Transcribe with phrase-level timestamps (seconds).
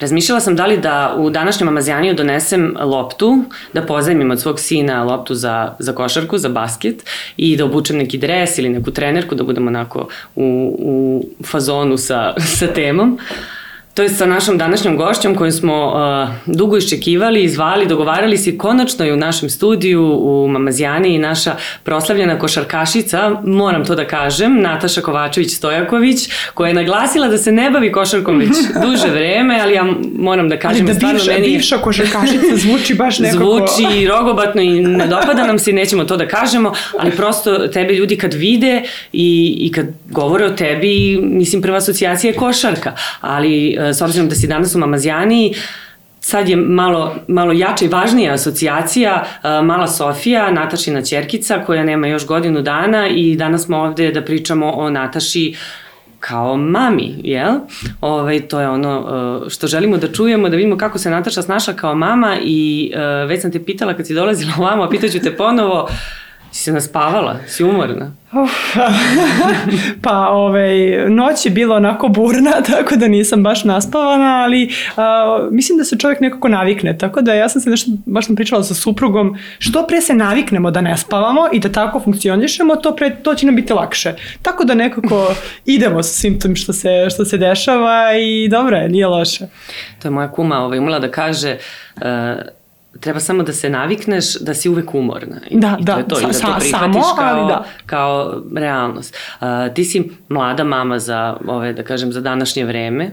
[0.00, 5.04] Razmišljala sam da li da u današnjem Amazijaniju donesem loptu, da pozajmim od svog sina
[5.04, 7.04] loptu za, za košarku, za basket
[7.36, 12.34] i da obučem neki dres ili neku trenerku, da budem onako u, u fazonu sa,
[12.58, 13.12] sa temom.
[13.12, 13.59] Uh,
[14.00, 19.04] To je sa našom današnjom gošćom koju smo uh, dugo iščekivali, zvali, dogovarali se konačno
[19.04, 25.00] je u našem studiju u Mamazijani i naša proslavljena košarkašica, moram to da kažem, Nataša
[25.00, 28.48] Kovačević-Stojaković, koja je naglasila da se ne bavi košarkom već
[28.84, 29.84] duže vreme, ali ja
[30.18, 31.46] moram da kažem ali da stvarno bivša, meni...
[31.46, 33.44] bivša košarkašica zvuči baš nekako...
[33.44, 37.94] Zvuči rogobatno i ne dopada nam se i nećemo to da kažemo, ali prosto tebe
[37.94, 38.82] ljudi kad vide
[39.12, 44.28] i, i kad govore o tebi, mislim prva asocijacija je košarka, ali uh, s obzirom
[44.28, 45.54] da si danas u Mamazijani,
[46.20, 52.06] sad je malo, malo jača i važnija asocijacija, uh, Mala Sofija, Natašina Ćerkica, koja nema
[52.06, 55.56] još godinu dana i danas smo ovde da pričamo o Nataši
[56.20, 57.54] kao mami, jel?
[58.00, 61.42] Ove, ovaj, to je ono uh, što želimo da čujemo, da vidimo kako se Nataša
[61.42, 65.18] snaša kao mama i uh, već sam te pitala kad si dolazila ovamo, a pitaću
[65.18, 65.88] te ponovo,
[66.52, 68.12] si se naspavala, si umorna?
[68.32, 68.76] Uf,
[70.04, 75.78] pa ovaj, noć je bila onako burna, tako da nisam baš naspavana, ali a, mislim
[75.78, 78.74] da se čovjek nekako navikne, tako da ja sam se nešto, baš sam pričala sa
[78.74, 83.34] suprugom, što pre se naviknemo da ne spavamo i da tako funkcionišemo, to, pre, to
[83.34, 84.14] će nam biti lakše.
[84.42, 85.34] Tako da nekako
[85.64, 89.46] idemo sa svim tim što se, što se dešava i dobro je, nije loše.
[90.02, 91.56] To je moja kuma ovaj, umela da kaže
[91.96, 92.02] uh,
[93.00, 95.36] treba samo da se navikneš da si uvek umorna.
[95.50, 97.64] I, da, i da, to je to, sa, i da to prihvatiš samo, kao, da.
[97.86, 99.16] kao realnost.
[99.40, 103.10] Uh, ti si mlada mama za, ove, da kažem, za današnje vreme.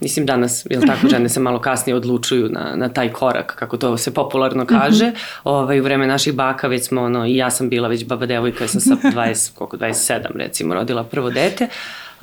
[0.00, 3.96] Mislim, danas, jel tako, žene se malo kasnije odlučuju na, na taj korak, kako to
[3.96, 5.06] se popularno kaže.
[5.06, 5.40] Mm -hmm.
[5.44, 8.64] ovaj, u vreme naših baka već smo, ono, i ja sam bila već baba devojka,
[8.64, 11.68] ja sam sa 20, koliko, 27 recimo, rodila prvo dete.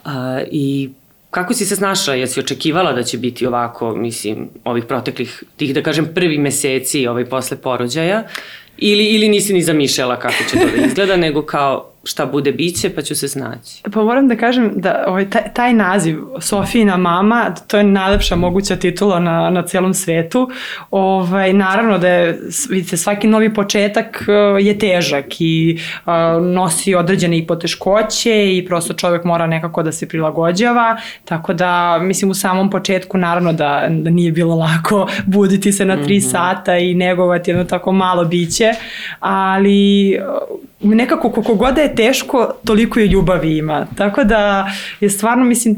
[0.05, 0.11] Uh,
[0.51, 0.89] I
[1.31, 2.13] Kako si se snašla?
[2.13, 7.25] Jesi očekivala da će biti ovako, mislim, ovih proteklih, tih da kažem prvi meseci ovaj,
[7.25, 8.23] posle porođaja?
[8.77, 12.89] Ili, ili nisi ni zamišljala kako će to da izgleda, nego kao šta bude biće,
[12.89, 13.81] pa ću se snaći.
[13.93, 18.75] Pa moram da kažem da ovaj, taj, taj naziv Sofijina mama, to je najlepša moguća
[18.75, 20.49] titula na, na celom svetu.
[20.91, 26.13] Ovaj, naravno da je, vidite, svaki novi početak uh, je težak i uh,
[26.45, 32.31] nosi određene i poteškoće i prosto čovek mora nekako da se prilagođava, tako da mislim
[32.31, 36.31] u samom početku naravno da, da nije bilo lako buditi se na tri mm -hmm.
[36.31, 38.71] sata i negovati jedno tako malo biće,
[39.19, 40.19] ali
[40.81, 43.87] nekako koliko god da je teško, toliko je ljubavi ima.
[43.95, 45.75] Tako da je stvarno, mislim,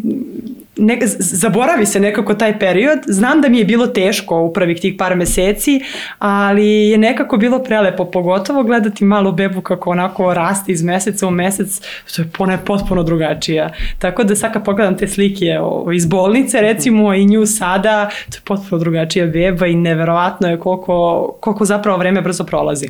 [0.78, 3.00] ne, zaboravi se nekako taj period.
[3.08, 5.82] Znam da mi je bilo teško u prvih tih par meseci,
[6.20, 11.32] ali je nekako bilo prelepo, pogotovo gledati malu bebu kako onako raste iz meseca u
[11.32, 11.82] mesec,
[12.16, 13.70] to je ona potpuno drugačija.
[14.00, 18.38] Tako da sad kad pogledam te slike o, iz bolnice, recimo, i nju sada, to
[18.38, 22.90] je potpuno drugačija beba i neverovatno je koliko, koliko zapravo vreme brzo prolazi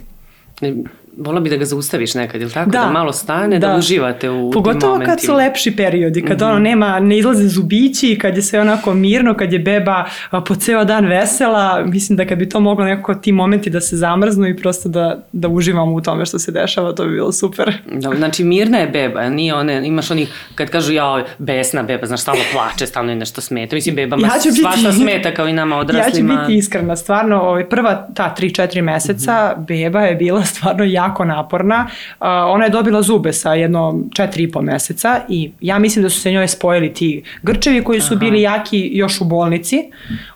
[1.18, 2.70] Vola bi da ga zaustaviš nekad, ili tako?
[2.70, 6.38] Da, da malo stane, da, da uživate u Pogotovo tim kad su lepši periodi, kad
[6.38, 6.50] mm -hmm.
[6.50, 10.06] ono nema, ne izlaze zubići, kad je sve onako mirno, kad je beba
[10.48, 13.98] po ceo dan vesela, mislim da kad bi to moglo nekako ti momenti da se
[13.98, 17.74] zamrznu i prosto da, da uživamo u tome što se dešava, to bi bilo super.
[17.92, 22.22] Da, znači mirna je beba, nije one, imaš onih, kad kažu ja, besna beba, znaš,
[22.22, 23.76] stalno plače, stalno je nešto smeta.
[23.76, 26.34] Mislim, bebama ja biti, svašta smeta kao i nama odraslima.
[26.34, 29.66] Ja ću biti iskrena, stvarno, ovaj, prva ta 3-4 meseca mm -hmm.
[29.68, 31.88] beba je bila stvarno jako naporna.
[32.20, 36.10] Uh, ona je dobila zube sa jedno četiri i po meseca i ja mislim da
[36.10, 38.20] su se njoj spojili ti grčevi koji su Aha.
[38.20, 39.84] bili jaki još u bolnici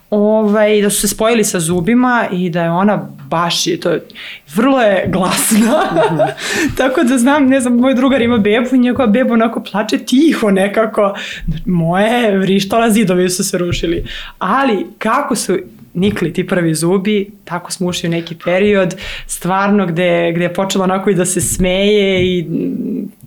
[0.09, 3.95] ovaj, da su se spojili sa zubima i da je ona baš je to
[4.55, 5.83] vrlo je glasna
[6.77, 10.51] tako da znam ne znam moj drugar ima bebu i njegova beba onako plače tiho
[10.51, 11.15] nekako
[11.65, 14.05] moje vrištala zidovi su se rušili
[14.39, 15.57] ali kako su
[15.95, 18.95] nikli ti prvi zubi, tako smo ušli u neki period,
[19.27, 22.45] stvarno gde, gde je počelo onako i da se smeje i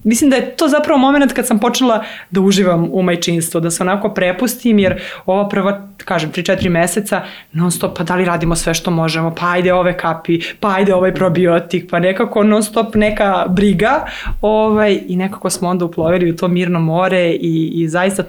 [0.05, 3.83] mislim da je to zapravo moment kad sam počela da uživam u majčinstvu, da se
[3.83, 7.23] onako prepustim, jer ova prva, kažem, 3-4 meseca,
[7.53, 10.95] non stop, pa da li radimo sve što možemo, pa ajde ove kapi, pa ajde
[10.95, 14.07] ovaj probiotik, pa nekako non stop neka briga,
[14.41, 18.25] ovaj, i nekako smo onda uplovili u to mirno more i, i zaista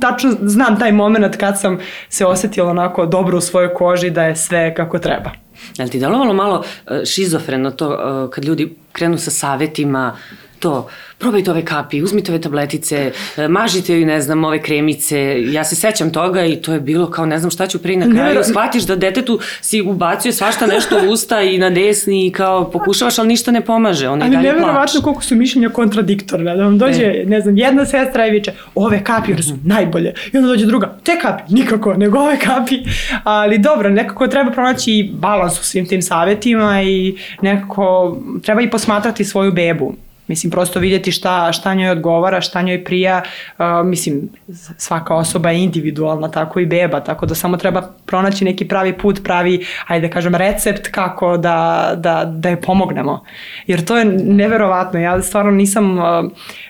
[0.00, 1.78] tačno znam taj moment kad sam
[2.08, 5.30] se osetila onako dobro u svojoj koži da je sve kako treba.
[5.76, 10.16] Je li ti delovalo malo e, šizofreno to e, kad ljudi krenu sa savetima
[10.60, 15.42] to, probajte ove kapi, uzmite ove tabletice, e, mažite joj, ne znam, ove kremice.
[15.52, 18.14] Ja se sećam toga i to je bilo kao, ne znam šta ću prije na
[18.14, 18.34] kraju.
[18.34, 22.70] Ne, Shvatiš da detetu si ubacio svašta nešto u usta i na desni i kao
[22.70, 24.08] pokušavaš, ali ništa ne pomaže.
[24.08, 26.56] On ali nevjerovatno koliko su mišljenja kontradiktorne.
[26.56, 27.24] Da vam dođe, e.
[27.26, 30.14] ne znam, jedna sestra i viče, ove kapi su najbolje.
[30.32, 32.78] I onda dođe druga, te kapi, nikako, nego ove kapi.
[33.24, 39.24] Ali dobro, nekako treba pronaći balans u svim tim savjetima i nekako treba i posmatrati
[39.24, 39.94] svoju bebu.
[40.30, 43.22] Mislim, prosto vidjeti šta, šta njoj odgovara, šta njoj prija.
[43.58, 44.28] Uh, mislim,
[44.76, 49.20] svaka osoba je individualna, tako i beba, tako da samo treba pronaći neki pravi put,
[49.24, 53.24] pravi, ajde da kažem, recept kako da, da, da je pomognemo.
[53.66, 55.00] Jer to je neverovatno.
[55.00, 56.04] Ja stvarno nisam, uh,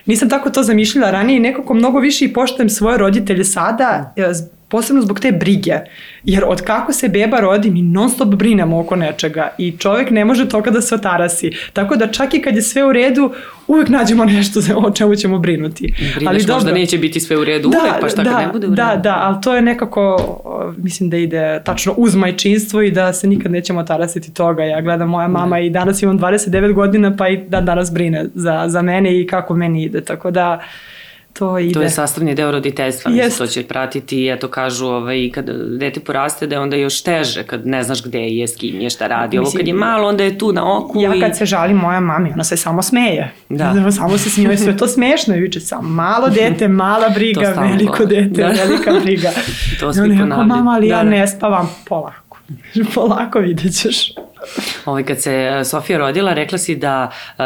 [0.05, 5.01] nisam tako to zamišljala ranije nekako mnogo više i poštujem svoje roditelje sada, uh, posebno
[5.01, 5.73] zbog te brige.
[6.23, 10.25] Jer od kako se beba rodi, mi non stop brinemo oko nečega i čovjek ne
[10.25, 11.51] može toga da se otarasi.
[11.73, 13.33] Tako da čak i kad je sve u redu,
[13.67, 15.93] uvek nađemo nešto za o čemu ćemo brinuti.
[16.15, 18.41] Brineš ali dobro, možda neće biti sve u redu da, uvek, pa šta da, kad
[18.41, 18.75] ne bude u redu.
[18.75, 20.17] Da, da, ali to je nekako,
[20.77, 24.63] mislim da ide tačno uz majčinstvo i da se nikad nećemo tarasiti toga.
[24.63, 25.67] Ja gledam moja mama ne.
[25.67, 29.55] i danas imam 29 godina, pa i dan danas brine za, za mene i kako
[29.55, 30.01] meni ide.
[30.01, 30.61] Tako da,
[31.33, 31.73] to ide.
[31.73, 33.15] To je sastavni deo roditeljstva, yes.
[33.15, 35.49] mislim, to će pratiti i eto kažu ovaj, kad
[35.79, 38.89] dete poraste da je onda još teže kad ne znaš gde je, s kim je,
[38.89, 39.39] šta radi.
[39.39, 41.01] Mislim, Ovo kad je malo, onda je tu na oku.
[41.01, 43.31] Ja kad se žalim moja mami, ona se samo smeje.
[43.49, 43.91] Da.
[43.91, 48.41] samo se smije, sve to smešno i viče samo malo dete, mala briga, veliko dete,
[48.41, 48.47] da.
[48.47, 49.29] velika briga.
[49.79, 50.47] to svi ponavljaju.
[50.47, 51.09] Mama, ali da, ja da.
[51.09, 52.20] ne spavam polako.
[52.95, 54.13] polako vidjet ćeš.
[54.85, 57.43] Ovaj, kad se e, Sofija rodila, rekla si da uh,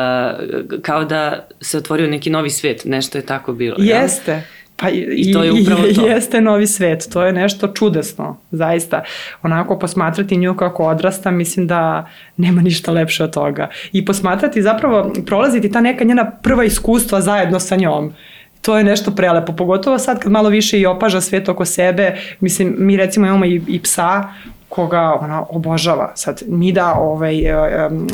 [0.82, 3.76] kao da se otvorio neki novi svet, nešto je tako bilo.
[3.80, 4.32] Jeste.
[4.32, 4.42] Ja?
[4.78, 6.08] Pa i, I to je upravo to.
[6.10, 9.04] Jeste novi svet, to je nešto čudesno, zaista.
[9.42, 13.70] Onako posmatrati nju kako odrasta, mislim da nema ništa lepše od toga.
[13.92, 18.14] I posmatrati zapravo, prolaziti ta neka njena prva iskustva zajedno sa njom
[18.66, 22.76] to je nešto prelepo, pogotovo sad kad malo više i opaža svet oko sebe, mislim,
[22.78, 24.24] mi recimo imamo i, i psa
[24.76, 26.12] koga ona obožava.
[26.16, 27.36] Sad, mi da ovaj,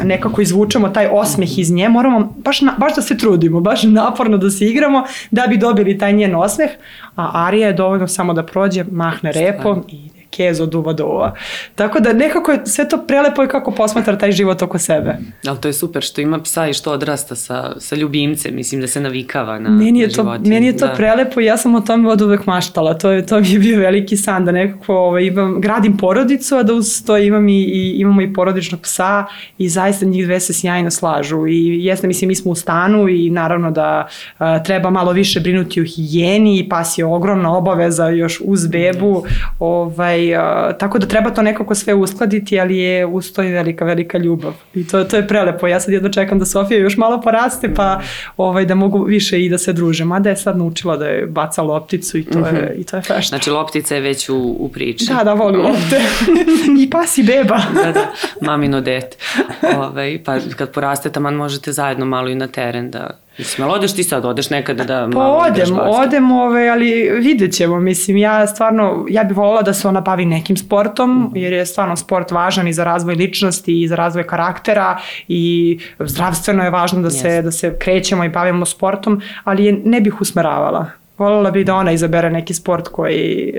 [0.04, 4.38] nekako izvučemo taj osmeh iz nje, moramo baš, na, baš da se trudimo, baš naporno
[4.38, 6.70] da se igramo da bi dobili taj njen osmeh,
[7.16, 11.36] a Arija je dovoljno samo da prođe, mahne repom i kez od uva do uva.
[11.76, 15.18] Tako da nekako je sve to prelepo i kako posmatra taj život oko sebe.
[15.48, 18.88] Ali to je super što ima psa i što odrasta sa, sa ljubimcem, mislim da
[18.88, 20.50] se navikava na, meni je na to, životinje.
[20.50, 20.94] Meni je to da.
[20.94, 22.94] prelepo i ja sam o tome od uvek maštala.
[22.98, 26.64] To, je, to mi je bio veliki san da nekako ovaj, imam, gradim porodicu, a
[26.64, 29.26] da uz to imam i, i, imamo i porodičnog psa
[29.58, 31.48] i zaista njih dve se sjajno slažu.
[31.48, 34.08] I jesna, mislim, mi smo u stanu i naravno da
[34.38, 39.24] a, treba malo više brinuti o higijeni i pas je ogromna obaveza još uz bebu.
[39.60, 43.86] Ovaj, Ovaj, tako da treba to nekako sve uskladiti, ali je uz to i velika,
[43.86, 44.54] velika ljubav.
[44.74, 45.68] I to, to je prelepo.
[45.68, 48.02] Ja sad jedno čekam da Sofija još malo poraste, pa
[48.38, 50.06] ovaj, da mogu više i da se druže.
[50.06, 52.82] Mada je sad naučila da je baca lopticu i to je, mm -hmm.
[52.82, 53.22] i to je fešta.
[53.38, 55.06] Znači loptica je već u, u priči.
[55.06, 56.02] Da, da, voli lopte.
[56.84, 57.58] I pas i beba.
[57.86, 59.18] da, da, mamino dete.
[59.64, 63.76] Ove, ovaj, pa kad poraste, taman možete zajedno malo i na teren da Mislim, ali
[63.76, 68.18] odeš ti sad, odeš nekada da pa malo odem, odem, ove, ali vidjet ćemo, mislim,
[68.18, 71.38] ja stvarno, ja bih volila da se ona bavi nekim sportom, mm.
[71.38, 76.64] jer je stvarno sport važan i za razvoj ličnosti i za razvoj karaktera i zdravstveno
[76.64, 77.22] je važno da, yes.
[77.22, 81.01] se, da se krećemo i bavimo sportom, ali je ne bih usmeravala.
[81.22, 83.54] Volela bih da ona izabere neki sport koji,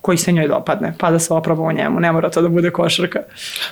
[0.00, 2.70] koji se njoj dopadne, pa da se oproba u njemu, ne mora to da bude
[2.70, 3.18] košarka.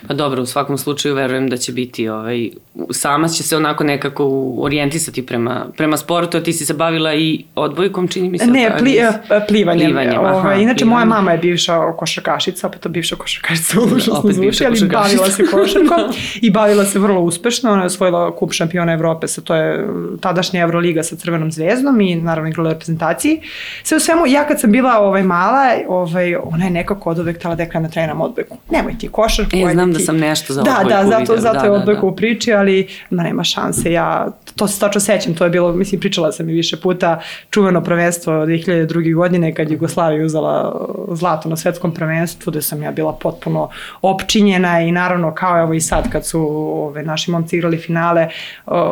[0.09, 2.49] Pa dobro, u svakom slučaju verujem da će biti, ovaj,
[2.91, 7.45] sama će se onako nekako orijentisati prema, prema sportu, a ti si se bavila i
[7.55, 8.47] odbojkom, čini mi se?
[8.47, 9.13] Ne, pli, eh,
[9.49, 9.87] plivanjem.
[9.87, 10.89] plivanjem ovaj, aha, inače, plivanjem.
[10.89, 15.99] moja mama je bivša košarkašica, opet to bivša košarkašica, užasno zvuči, ali bavila se košarkom
[16.47, 19.89] i bavila se vrlo uspešno, ona je osvojila kup šampiona Evrope, sa to je
[20.21, 22.71] tadašnja Euroliga sa Crvenom zvezdom i naravno igrala
[23.29, 23.41] reprezentaciji.
[23.83, 27.39] Sve u svemu, ja kad sam bila ovaj, mala, ovaj, ona je nekako od uvek
[27.39, 28.57] tala da na trenam odbojku.
[28.71, 29.57] Nemoj ti košarku.
[29.57, 30.03] E, znam da ti...
[30.03, 31.37] da sam nešto za da, odbojku Da, zato, vidio.
[31.37, 32.13] zato da, je da, odbojku da, da.
[32.13, 33.93] u priči, ali ma nema šanse.
[33.93, 37.21] Ja to se tačno sećam, to je bilo, mislim, pričala sam i više puta,
[37.51, 39.15] čuveno prvenstvo 2002.
[39.15, 43.69] godine kad Jugoslavija uzela zlato na svetskom prvenstvu, gde sam ja bila potpuno
[44.03, 46.41] opčinjena i naravno kao evo i sad kad su
[46.73, 48.29] ove, naši momci igrali finale,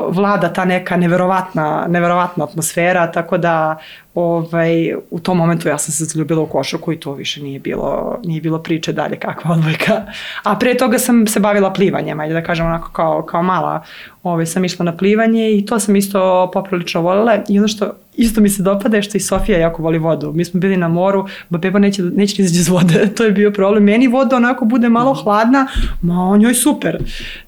[0.09, 3.79] vlada ta neka neverovatna, neverovatna atmosfera, tako da
[4.17, 8.19] ovaj, u tom momentu ja sam se zaljubila u košarku i to više nije bilo,
[8.25, 10.07] nije bilo priče dalje kakva odbojka.
[10.43, 13.83] A pre toga sam se bavila plivanjem, ajde da kažem onako kao, kao mala
[14.23, 18.41] ovaj, sam išla na plivanje i to sam isto poprilično voljela i ono što isto
[18.41, 20.33] mi se dopada je što i Sofija jako voli vodu.
[20.33, 23.51] Mi smo bili na moru, ba beba neće, neće izaći iz vode, to je bio
[23.51, 23.85] problem.
[23.85, 25.21] Meni voda onako bude malo Mhm.
[25.21, 25.67] hladna,
[26.03, 26.99] ma on njoj super.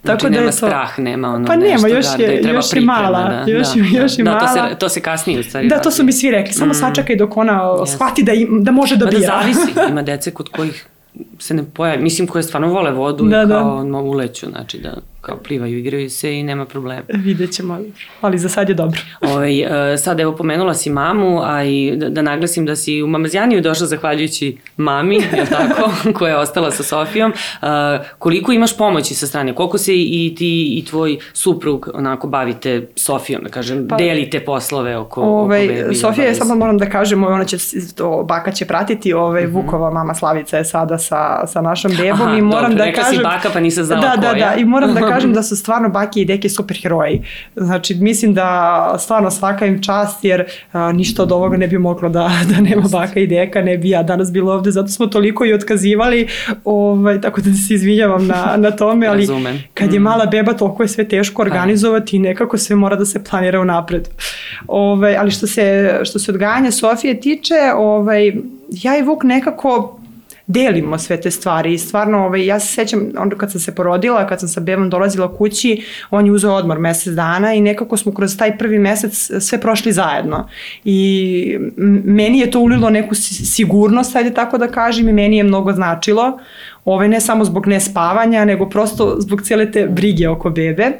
[0.04, 2.32] Znači, da nema je to, strah, nema ono Pa nešto nema, još da, je- da
[2.32, 4.46] je treba još je priprema, mala, da, još da, je- još da, je da, to
[4.46, 4.68] mala.
[4.68, 7.36] se, to se kasnije u stvari Da, to su mi svi rekli, samo sačekaj dok
[7.36, 7.86] ona Yes.
[7.88, 9.32] shvati da, im, da može da Pa da bira.
[9.34, 9.60] zavisi,
[9.90, 10.86] ima dece kod kojih
[11.38, 13.54] se ne pojavi, mislim koje stvarno vole vodu Da, i da.
[13.54, 17.02] kao odmah uleću, znači da kao plivaju, igraju se i nema problema.
[17.08, 17.78] Vidjet ćemo,
[18.20, 19.00] ali za sad je dobro.
[19.20, 23.06] Ovaj, e, sad evo pomenula si mamu, a i da, da naglasim da si u
[23.06, 27.32] Mamazjaniju došla zahvaljujući mami, je tako, koja je ostala sa Sofijom.
[27.32, 27.66] E,
[28.18, 29.54] koliko imaš pomoći sa strane?
[29.54, 34.96] Koliko se i ti i tvoj suprug onako bavite Sofijom, da kažem, pa, delite poslove
[34.96, 35.94] oko, Ovaj, oko bebi?
[35.94, 37.56] Sofija je, samo moram da kažem, ona će,
[37.94, 42.36] to, baka će pratiti, ovaj, Vukova mama Slavica je sada sa, sa našom bebom Aha,
[42.36, 43.22] i moram dobro, da rekla si kažem...
[43.22, 44.50] baka, pa nisam znala da, da, koja.
[44.50, 47.22] da, i moram da kažem da su stvarno bake i deke super heroji.
[47.56, 48.48] Znači, mislim da
[48.98, 52.88] stvarno svaka im čast, jer a, ništa od ovoga ne bi moglo da, da nema
[52.92, 56.28] baka i deka, ne bi ja danas bila ovde, zato smo toliko i otkazivali,
[56.64, 59.62] ovaj, tako da se izvinjavam na, na tome, ali Razumem.
[59.74, 60.02] kad je Mm.
[60.02, 64.08] mala beba, toliko je sve teško organizovati i nekako sve mora da se planira unapred.
[64.66, 68.32] Ovaj, ali što se, što se odgajanja Sofije tiče, ovaj,
[68.82, 69.98] ja i Vuk nekako
[70.48, 71.72] delimo sve te stvari.
[71.74, 74.90] I stvarno ovaj, ja se sećam onda kad sam se porodila, kad sam sa bebom
[74.90, 79.30] dolazila kući, on je uzeo odmor mesec dana i nekako smo kroz taj prvi mesec
[79.40, 80.48] sve prošli zajedno.
[80.84, 81.58] I
[82.04, 85.72] meni je to ulilo neku si- sigurnost, ajde tako da kažem i meni je mnogo
[85.72, 86.38] značilo.
[86.84, 90.92] Ove, ne samo zbog nespavanja, nego prosto zbog cijele te brige oko bebe.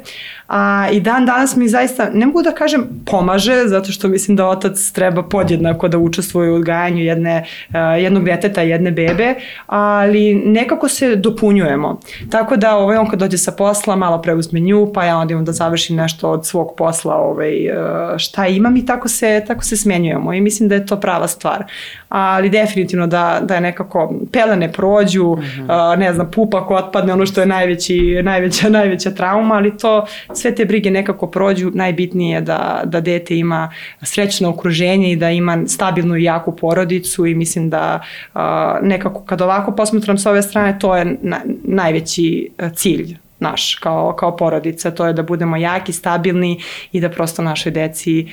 [0.48, 4.46] A, I dan danas mi zaista, ne mogu da kažem pomaže, zato što mislim da
[4.46, 9.34] otac treba podjednako da učestvuje u odgajanju jedne, uh, jednog deteta, jedne bebe,
[9.66, 12.00] ali nekako se dopunjujemo.
[12.30, 15.44] Tako da ovaj, on kad dođe sa posla, malo preuzme nju, pa ja onda imam
[15.44, 19.76] da završim nešto od svog posla ovaj, uh, šta imam i tako se, tako se
[19.76, 21.64] smenjujemo i mislim da je to prava stvar.
[22.08, 25.92] Ali definitivno da, da je nekako pelene prođu, uh -huh.
[25.92, 30.06] uh, ne znam, pupak otpadne, ono što je najveći, najveća, najveća trauma, ali to
[30.38, 35.30] sve te brige nekako prođu, najbitnije je da, da dete ima srećno okruženje i da
[35.30, 38.00] ima stabilnu i jaku porodicu i mislim da
[38.34, 38.40] uh,
[38.82, 44.36] nekako kad ovako posmatram sa ove strane, to je na, najveći cilj naš kao, kao
[44.36, 46.60] porodica, to je da budemo jaki, stabilni
[46.92, 48.28] i da prosto našoj deci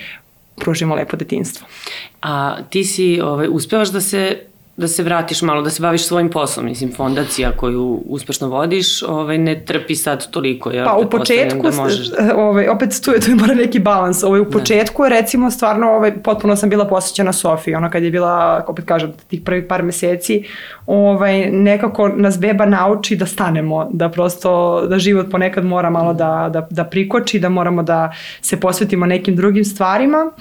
[0.56, 1.68] pružimo lepo detinstvo.
[2.22, 4.40] A ti si, ovaj, uspevaš da se
[4.78, 9.38] da se vratiš malo, da se baviš svojim poslom, mislim, fondacija koju uspešno vodiš, ovaj,
[9.38, 12.08] ne trpi sad toliko, ja Pa u početku, da možeš...
[12.36, 15.88] ovaj, opet tu je, tu je mora neki balans, ovaj, u početku je recimo stvarno,
[15.88, 19.84] ovaj, potpuno sam bila posvećena Sofiji, ona kad je bila, opet kažem, tih prvih par
[19.84, 20.44] meseci,
[20.88, 26.50] ovaj, nekako nas beba nauči da stanemo, da prosto, da život ponekad mora malo da,
[26.54, 30.32] da, da prikoči, da moramo da se posvetimo nekim drugim stvarima,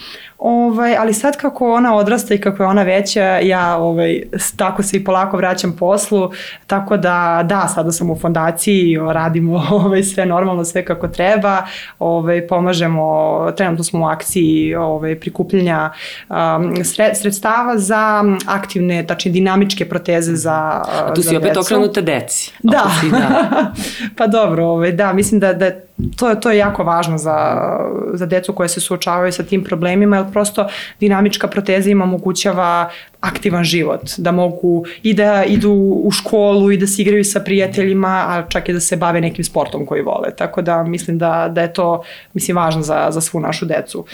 [0.46, 4.22] ovaj, ali sad kako ona odrasta i kako je ona veća, ja ovaj,
[4.56, 6.30] tako se i polako vraćam poslu,
[6.66, 11.62] tako da da, sada sam u fondaciji, radimo ovaj, sve normalno, sve kako treba,
[11.98, 15.90] ovaj, pomažemo, trenutno smo u akciji ovaj, prikupljanja
[16.28, 21.60] um, sred, sredstava za aktivne, tačni dinamičke proteze za A tu si za opet decu.
[21.60, 22.52] okrenuta deci.
[22.62, 22.84] Da.
[23.00, 23.72] Si, da.
[24.18, 25.70] pa dobro, ovaj, da, mislim da, da
[26.16, 27.68] to, to je jako važno za,
[28.12, 30.66] za decu koje se suočavaju sa tim problemima, jer prosto
[31.00, 35.72] dinamička proteza im omogućava aktivan život, da mogu i da idu
[36.04, 39.44] u školu i da se igraju sa prijateljima, a čak i da se bave nekim
[39.44, 40.34] sportom koji vole.
[40.36, 42.02] Tako da mislim da, da je to
[42.34, 44.04] mislim, važno za, za svu našu decu.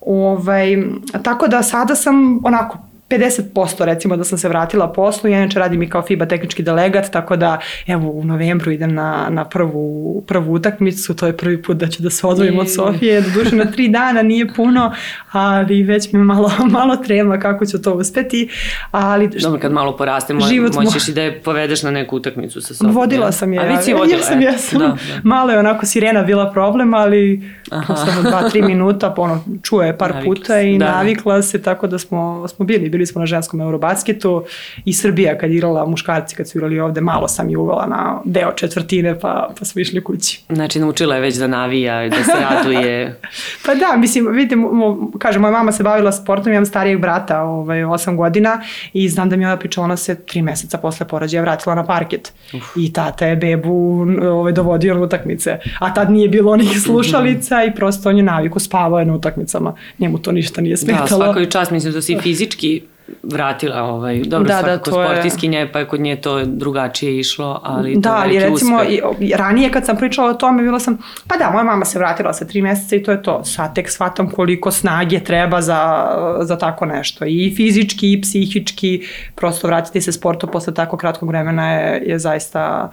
[0.00, 0.76] Ovaj,
[1.22, 2.78] tako da sada sam onako
[3.08, 7.10] 50% recimo da sam se vratila poslu, ja inače radim i kao FIBA tehnički delegat,
[7.10, 11.76] tako da evo u novembru idem na, na prvu, prvu utakmicu, to je prvi put
[11.76, 14.94] da ću da se odvojim od Sofije, do duše na tri dana nije puno,
[15.32, 18.48] ali već mi malo, malo trema kako ću to uspeti.
[18.90, 22.16] Ali, Dobro, kad malo poraste, mo Život mo- moćeš i da je povedeš na neku
[22.16, 22.94] utakmicu sa sobom.
[22.94, 23.60] Vodila sam je.
[23.60, 24.78] A već si ja, vodila, jesam, e, jesam.
[24.78, 24.96] Da, da.
[25.22, 27.96] Malo je onako sirena bila problem, ali Aha.
[27.96, 30.92] samo dva, tri minuta, pa ono, čuje par Navikla puta se, i da, da.
[30.92, 32.97] navikla se, tako da smo, smo bili.
[32.98, 34.44] Bili smo na ženskom eurobasketu
[34.84, 38.52] i Srbija kad igrala muškarci, kad su igrali ovde, malo sam je uvela na deo
[38.52, 40.40] četvrtine, pa, pa smo išli kući.
[40.48, 43.20] Znači, naučila je već da navija i da se raduje.
[43.66, 47.78] Pa da, mislim, vidite, mo, kažem, moja mama se bavila sportom, imam starijeg brata, ovaj,
[47.78, 48.60] 8 godina
[48.92, 52.32] i znam da mi ona pričala, ona se tri meseca posle porođaja vratila na parket.
[52.54, 52.62] Uf.
[52.76, 55.58] I tata je bebu ovaj, dovodio na utakmice.
[55.78, 59.74] A tad nije bilo onih slušalica i prosto on je naviku, spavao je na utakmicama.
[59.98, 61.24] Njemu to ništa nije da, smetalo.
[61.24, 62.82] svaka je čast, mislim da si fizički
[63.22, 67.60] vratila ovaj, dobro Da, da, svakako je- sportiskinja, pa je kod nje to drugačije išlo,
[67.64, 68.98] ali to Da, je ali recimo uspeh.
[69.20, 72.32] i, ranije kad sam pričala o tome, bila sam, pa da, moja mama se vratila
[72.32, 73.44] sa tri meseca i to je to.
[73.44, 76.08] Sad tek shvatam koliko snage treba za,
[76.40, 77.24] za tako nešto.
[77.24, 79.02] I fizički i psihički,
[79.34, 82.90] prosto vratiti se sportu posle tako kratkog vremena je, je zaista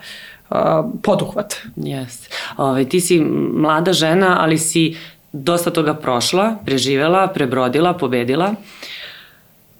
[0.49, 0.57] uh,
[1.03, 1.55] poduhvat.
[1.75, 2.27] Jeste.
[2.57, 3.19] Ove, ti si
[3.53, 4.97] mlada žena, ali si
[5.31, 8.53] dosta toga prošla, preživela, prebrodila, pobedila.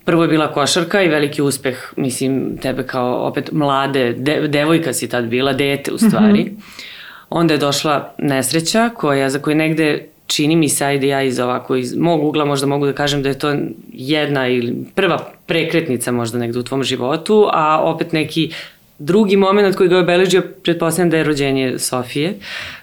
[0.06, 5.10] Prvo je bila košarka i veliki uspeh, mislim, tebe kao opet mlade, de, devojka si
[5.10, 6.44] tad bila, dete u stvari.
[6.44, 6.86] Mm -hmm.
[7.30, 11.76] Onda je došla nesreća koja, za koju negde čini mi se, ajde ja iz ovako,
[11.76, 13.56] iz mog ugla možda mogu da kažem da je to
[13.94, 18.52] jedna ili prva prekretnica možda negde u tvom životu, a opet neki
[19.00, 22.34] drugi moment koji ga je obeležio, pretpostavljam da je rođenje Sofije,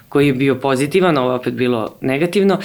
[0.08, 2.58] koji je bio pozitivan, ovo je opet bilo negativno.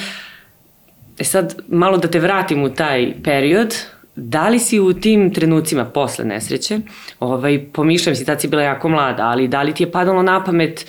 [1.19, 3.75] E sad, malo da te vratim u taj period,
[4.19, 6.79] da li si u tim trenucima posle nesreće,
[7.19, 10.43] ovaj, pomišljam si, tad si bila jako mlada, ali da li ti je padalo na
[10.43, 10.85] pamet,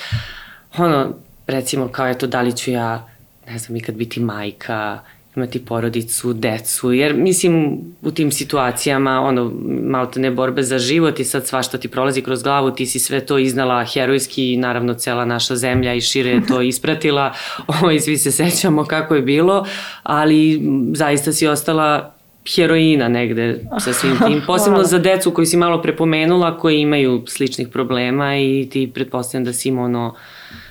[0.78, 1.14] ono,
[1.46, 3.08] recimo, kao eto, da li ću ja,
[3.46, 4.98] ne znam, ikad biti majka,
[5.36, 11.20] imati porodicu, decu, jer mislim u tim situacijama, ono, malo te ne borbe za život
[11.20, 14.94] i sad svašta ti prolazi kroz glavu, ti si sve to iznala herojski i naravno
[14.94, 17.34] cela naša zemlja i šire je to ispratila,
[17.66, 19.66] ovaj, svi se sećamo kako je bilo,
[20.02, 20.62] ali
[20.94, 22.17] zaista si ostala
[22.56, 27.68] heroina negde sa svim tim, posebno za decu koju si malo prepomenula, koji imaju sličnih
[27.68, 30.14] problema i ti pretpostavljam da si im ono,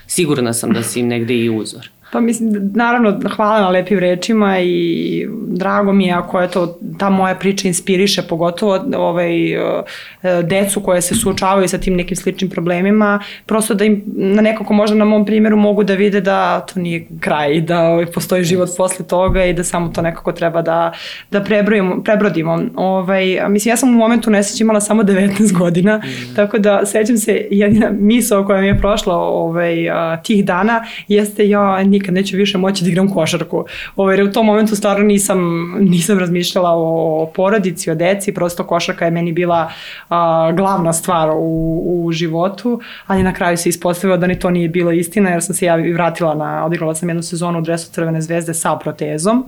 [0.08, 1.90] sigurna sam da si im negde i uzor.
[2.12, 7.10] Pa mislim, naravno, hvala na lepim rečima i drago mi je ako je to, ta
[7.10, 9.32] moja priča inspiriše pogotovo ovaj,
[10.44, 14.96] decu koje se suočavaju sa tim nekim sličnim problemima, prosto da im na nekako možda
[14.96, 18.70] na mom primjeru mogu da vide da to nije kraj i da ovaj, postoji život
[18.78, 20.92] posle toga i da samo to nekako treba da,
[21.32, 22.60] da prebrojimo, prebrodimo.
[22.76, 26.36] Ovaj, mislim, ja sam u momentu nesreći imala samo 19 godina, mm.
[26.36, 29.76] tako da sećam se jedina misao koja mi je prošla ovaj,
[30.24, 33.66] tih dana jeste ja nikad neću više moći da igram košarku.
[33.96, 35.40] Ovaj, jer u tom momentu stvarno nisam,
[35.80, 39.72] nisam razmišljala o porodici, o deci, prosto košarka je meni bila
[40.10, 44.70] a, glavna stvar u, u životu, ali na kraju se ispostavilo da ni to nije
[44.70, 48.22] bilo istina, jer sam se ja vratila na, odigrala sam jednu sezonu u dresu Crvene
[48.22, 49.46] zvezde sa protezom.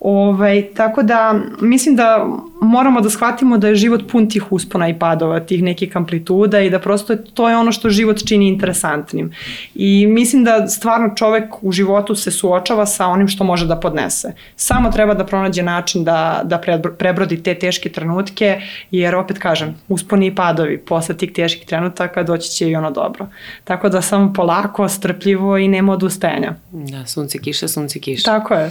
[0.00, 2.26] Ovaj, tako da mislim da
[2.62, 6.70] moramo da shvatimo da je život pun tih uspona i padova, tih nekih amplituda i
[6.70, 9.32] da prosto to je ono što život čini interesantnim.
[9.74, 14.32] I mislim da stvarno čovek u životu se suočava sa onim što može da podnese.
[14.56, 16.60] Samo treba da pronađe način da, da
[16.98, 22.50] prebrodi te teške trenutke, jer opet kažem, usponi i padovi, posle tih teških trenutaka doći
[22.50, 23.26] će i ono dobro.
[23.64, 26.54] Tako da samo polako, strpljivo i nema odustajanja.
[26.72, 28.24] Da, sunce kiša, sunce kiša.
[28.24, 28.70] Tako je.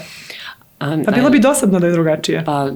[0.80, 2.44] A, pa bilo bi dosadno da je drugačije.
[2.46, 2.70] Pa,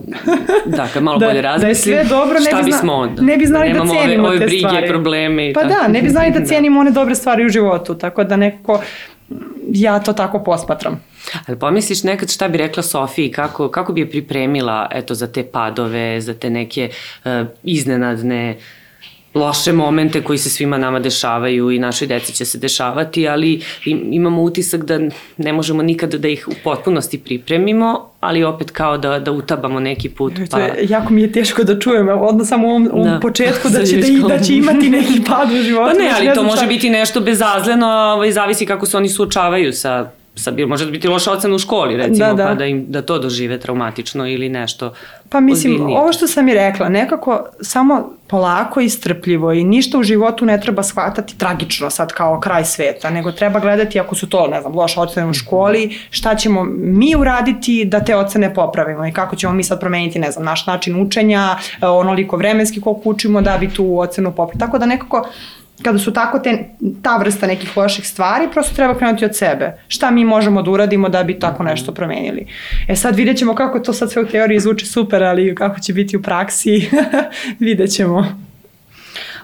[0.65, 2.93] da, kad malo da, bolje razmislim, da je sve dobro, ne šta bi, zna, bismo
[2.93, 3.21] onda?
[3.21, 4.87] ne bi znali da, da cenimo ove, ove te brige, stvari.
[4.87, 5.73] probleme i Pa tako.
[5.73, 8.81] da, ne bi znali da cenimo one dobre stvari u životu, tako da nekako
[9.73, 11.03] ja to tako posmatram.
[11.47, 15.43] Ali pomisliš nekad šta bi rekla Sofiji, kako, kako bi je pripremila eto, za te
[15.43, 16.89] padove, za te neke
[17.25, 17.31] uh,
[17.63, 18.57] iznenadne
[19.35, 23.61] loše momente koji se svima nama dešavaju i našoj deci će se dešavati, ali
[24.11, 24.99] imamo utisak da
[25.37, 30.09] ne možemo nikada da ih u potpunosti pripremimo, ali opet kao da, da utabamo neki
[30.09, 30.33] put.
[30.41, 30.45] Pa...
[30.47, 33.19] To je, jako mi je teško da čujem, odno samo u ovom, ovom Da.
[33.19, 35.91] početku da će, da, i- da će imati neki pad u životu.
[35.91, 39.09] Pa ne, ali to znam može šta- biti nešto bezazleno, ovaj, zavisi kako se oni
[39.09, 42.45] suočavaju sa sa bil, može biti loša ocena u školi recimo, Da, da.
[42.45, 44.93] pa da, im, da to dožive traumatično ili nešto
[45.29, 45.99] Pa mislim, ozbiljnije.
[45.99, 50.61] ovo što sam i rekla, nekako samo polako i strpljivo i ništa u životu ne
[50.61, 54.75] treba shvatati tragično sad kao kraj sveta, nego treba gledati ako su to, ne znam,
[54.75, 59.53] loše ocene u školi, šta ćemo mi uraditi da te ocene popravimo i kako ćemo
[59.53, 63.69] mi sad promeniti, ne znam, naš način učenja, e, onoliko vremenski koliko učimo da bi
[63.69, 64.59] tu ocenu popravili.
[64.59, 65.27] Tako da nekako
[65.83, 66.69] kada su tako te,
[67.01, 69.71] ta vrsta nekih loših stvari, prosto treba krenuti od sebe.
[69.87, 72.47] Šta mi možemo da uradimo da bi tako nešto promenili.
[72.87, 75.93] E sad vidjet ćemo kako to sad sve u teoriji zvuči super, ali kako će
[75.93, 76.89] biti u praksi,
[77.59, 78.25] vidjet ćemo.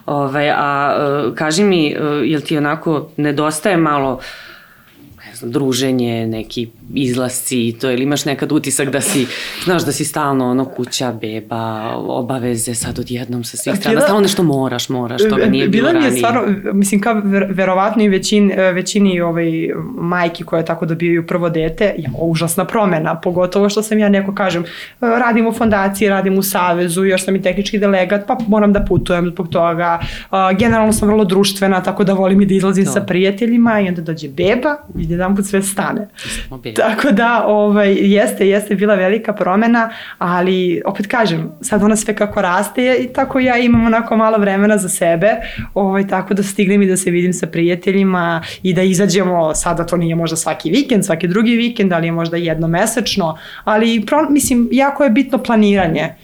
[0.06, 4.49] Ovaj, a e, kaži mi, e, jel ti onako nedostaje malo ne
[5.40, 9.26] znam, druženje, neki izlasci i to, ili imaš nekad utisak da si,
[9.64, 11.62] znaš da si stalno ono kuća, beba,
[11.98, 16.00] obaveze sad odjednom sa svih strana, Bila- stalno nešto moraš, moraš, toga nije bilo Bila
[16.00, 16.18] mi je ranije.
[16.18, 19.52] stvarno, mislim, kao ver, verovatno i većin, većini ovaj,
[19.96, 24.64] majki koje tako dobijaju prvo dete, je užasna promena, pogotovo što sam ja neko kažem,
[25.02, 29.28] radim u fondaciji, radim u savezu, još sam i tehnički delegat, pa moram da putujem
[29.28, 30.00] zbog toga.
[30.60, 32.92] Generalno sam vrlo društvena, tako da volim i da izlazim To.
[32.92, 36.08] sa prijateljima i onda dođe beba, ide da jedan put sve stane.
[36.76, 42.42] Tako da, ovaj, jeste, jeste bila velika promena, ali opet kažem, sad ona sve kako
[42.42, 45.36] raste i tako ja imam onako malo vremena za sebe,
[45.74, 49.98] ovaj, tako da stignem i da se vidim sa prijateljima i da izađemo, sada to
[49.98, 55.04] nije možda svaki vikend, svaki drugi vikend, ali je možda jednomesečno, ali pro, mislim, jako
[55.04, 56.16] je bitno planiranje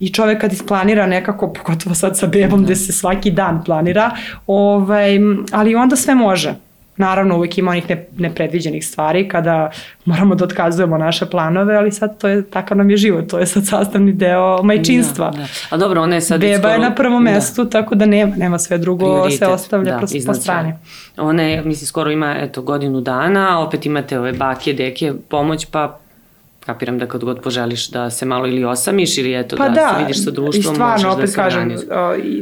[0.00, 4.10] i čovek kad isplanira nekako, pogotovo sad sa bebom gde se svaki dan planira,
[4.46, 5.18] ovaj,
[5.52, 6.54] ali onda sve može.
[6.96, 9.70] Naravno, uvek ima onih ne, nepredviđenih stvari kada
[10.04, 13.46] moramo da otkazujemo naše planove, ali sad to je, takav nam je život, to je
[13.46, 15.30] sad sastavni deo majčinstva.
[15.30, 15.46] Da, da.
[15.70, 16.40] A dobro, ona je sad...
[16.40, 16.72] Beba skoro...
[16.72, 17.70] je na prvom mestu, da.
[17.70, 20.72] tako da nema, nema sve drugo, Prioritet, se ostavlja da, po, po strani.
[21.16, 25.98] Ona je, mislim, skoro ima, eto, godinu dana, opet imate ove bake, deke, pomoć, pa
[26.66, 29.94] kapiram da kad god poželiš da se malo ili osamiš ili eto pa da, da
[29.94, 31.68] se vidiš sa društvom, i stvarno, da opet se kažem,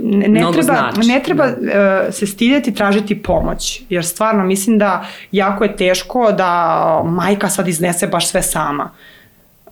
[0.03, 2.13] ne, ne treba, znači, ne treba da.
[2.13, 8.07] se stidjeti tražiti pomoć, jer stvarno mislim da jako je teško da majka sad iznese
[8.07, 8.91] baš sve sama.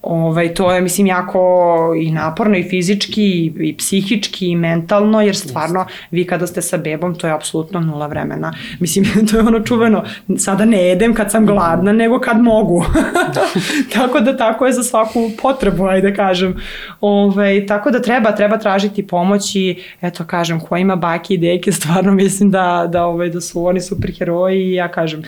[0.02, 5.36] Ovaj, to je, mislim, jako i naporno i fizički i, i psihički i mentalno, jer
[5.36, 8.52] stvarno vi kada ste sa bebom, to je apsolutno nula vremena.
[8.80, 10.04] Mislim, to je ono čuveno,
[10.38, 12.84] sada ne jedem kad sam gladna, nego kad mogu.
[13.94, 16.56] tako da tako je za svaku potrebu, ajde kažem.
[17.00, 21.72] Ovaj, tako da treba, treba tražiti pomoć i, eto, kažem, ko ima baki i deke,
[21.72, 25.22] stvarno mislim da, da, ovaj, da su oni super heroji i ja kažem,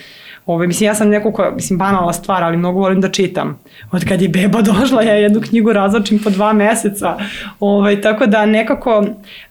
[0.47, 3.59] Ove, mislim, ja sam neko ko, mislim, banalna stvar, ali mnogo volim da čitam.
[3.93, 7.17] Od kad je beba došla, ja jednu knjigu razlačim po dva meseca.
[7.61, 9.05] Ove, tako da nekako,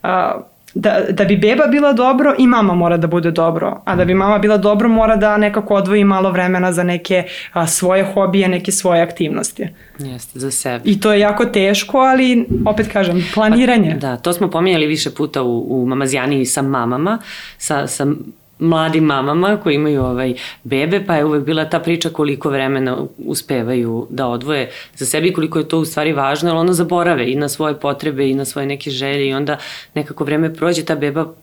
[0.03, 0.41] a,
[0.73, 3.81] da, da bi beba bila dobro i mama mora da bude dobro.
[3.85, 7.23] A da bi mama bila dobro mora da nekako odvoji malo vremena za neke
[7.53, 9.67] a, svoje hobije, neke svoje aktivnosti.
[9.99, 10.81] Jeste, za sebe.
[10.83, 13.95] I to je jako teško, ali opet kažem, planiranje.
[13.95, 17.19] Da, to smo pominjali više puta u, u Mamazijani sa mamama,
[17.57, 18.05] sa, sa
[18.61, 24.07] mladim mamama koji imaju ovaj bebe, pa je uvek bila ta priča koliko vremena uspevaju
[24.09, 27.35] da odvoje za sebe i koliko je to u stvari važno, jer ono zaborave i
[27.35, 29.57] na svoje potrebe i na svoje neke želje i onda
[29.93, 31.33] nekako vreme prođe, ta beba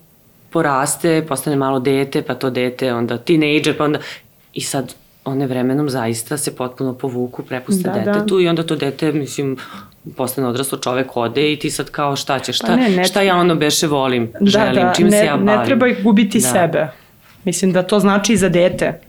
[0.49, 3.99] poraste, postane malo dete, pa to dete, onda tinejdžer, pa onda
[4.53, 8.43] i sad one vremenom zaista se potpuno povuku, prepuste da, detetu da.
[8.43, 9.57] i onda to dete, mislim,
[10.17, 13.21] postane odraslo čovek ode i ti sad kao šta će, šta, pa ne, ne, šta
[13.21, 15.59] ja ono beše volim, da, želim, da, čim ne, se ja bavim.
[15.59, 16.47] Ne treba gubiti da.
[16.47, 16.87] sebe.
[17.43, 18.99] Mislim da to znači i za dete.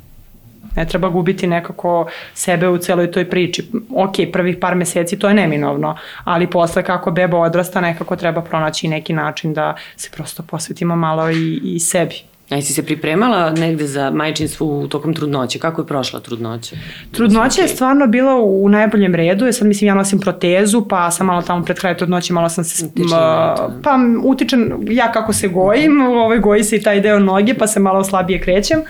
[0.76, 3.70] Ne treba gubiti nekako sebe u celoj toj priči.
[3.96, 8.88] Ok, prvih par meseci to je neminovno, ali posle kako beba odrasta nekako treba pronaći
[8.88, 12.29] neki način da se prosto posvetimo malo i, i sebi.
[12.50, 15.58] A jesi se pripremala negde za majčinstvo tokom trudnoće?
[15.58, 16.76] Kako je prošla trudnoća?
[17.12, 19.46] Trudnoća je stvarno bila u najboljem redu.
[19.46, 22.64] Ja sad mislim ja nosim protezu, pa sam malo tamo pred kraj trudnoće malo sam
[22.64, 22.86] se...
[22.86, 23.18] Utičen,
[23.82, 27.80] pa utičen, ja kako se gojim, ovaj, goji se i taj deo noge, pa se
[27.80, 28.80] malo slabije krećem.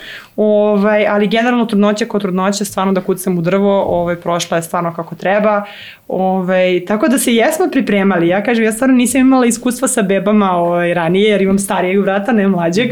[0.42, 4.94] Ovaj, ali generalno trudnoća kod trudnoća, stvarno da kucam u drvo, ovaj, prošla je stvarno
[4.94, 5.64] kako treba.
[6.08, 8.28] Ovaj, tako da se jesmo pripremali.
[8.28, 12.32] Ja kažem, ja stvarno nisam imala iskustva sa bebama ovaj, ranije, jer imam starijeg vrata,
[12.32, 12.90] ne mlađeg.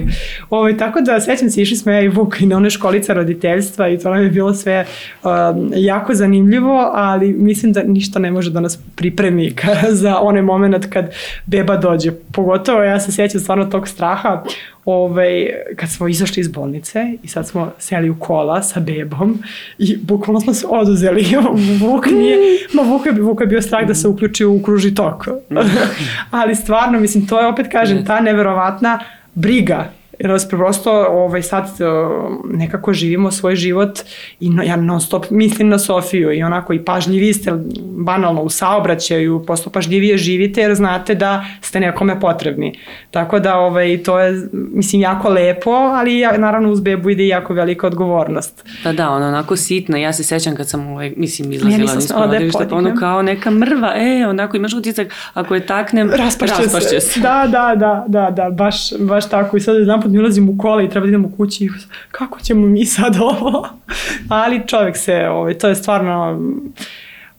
[0.50, 3.88] Ovaj, tako da sećam se, išli smo ja i Vuk i na one školice roditeljstva
[3.88, 4.87] i to nam je bilo sve
[5.24, 5.30] um,
[5.76, 9.52] jako zanimljivo, ali mislim da ništa ne može da nas pripremi
[10.02, 11.11] za onaj moment kad
[11.46, 12.12] beba dođe.
[12.32, 14.42] Pogotovo ja se sjećam stvarno tog straha
[14.92, 19.38] ovaj, kad smo izašli iz bolnice i sad smo seli u kola sa bebom
[19.79, 21.27] i bukvalno smo se oduzeli.
[21.83, 22.37] Vuk nije,
[22.74, 25.29] ma Vuk je, Vuk je bio strah da se uključi u kruži tok.
[26.31, 28.98] Ali stvarno, mislim, to je opet kažem, ta neverovatna
[29.35, 31.64] briga jer vas prosto ovaj, sad
[32.44, 33.98] nekako živimo svoj život
[34.40, 38.50] i no, ja non stop mislim na Sofiju i onako i pažljivi ste banalno u
[38.50, 42.78] saobraćaju, posto pažljivije živite jer znate da ste nekome potrebni.
[43.11, 47.54] Tako da ovaj, to je mislim jako lepo, ali ja, naravno uz bebu ide jako
[47.54, 48.64] velika odgovornost.
[48.85, 52.12] Pa da, ono onako sitna, ja se sećam kad sam ovaj, mislim izlazila ja iz
[52.12, 57.00] porodilišta, pa ono kao neka mrva, e, onako imaš utisak ako je taknem, raspašće, raspašće
[57.00, 57.00] se.
[57.00, 57.20] se.
[57.20, 60.59] Da, da, da, da, da, baš, baš tako i sad jedan put mi ulazim u
[60.59, 61.71] kola i treba da idem u kući i
[62.11, 63.68] kako ćemo mi sad ovo?
[64.29, 66.40] Ali čovjek se, ovaj, to je stvarno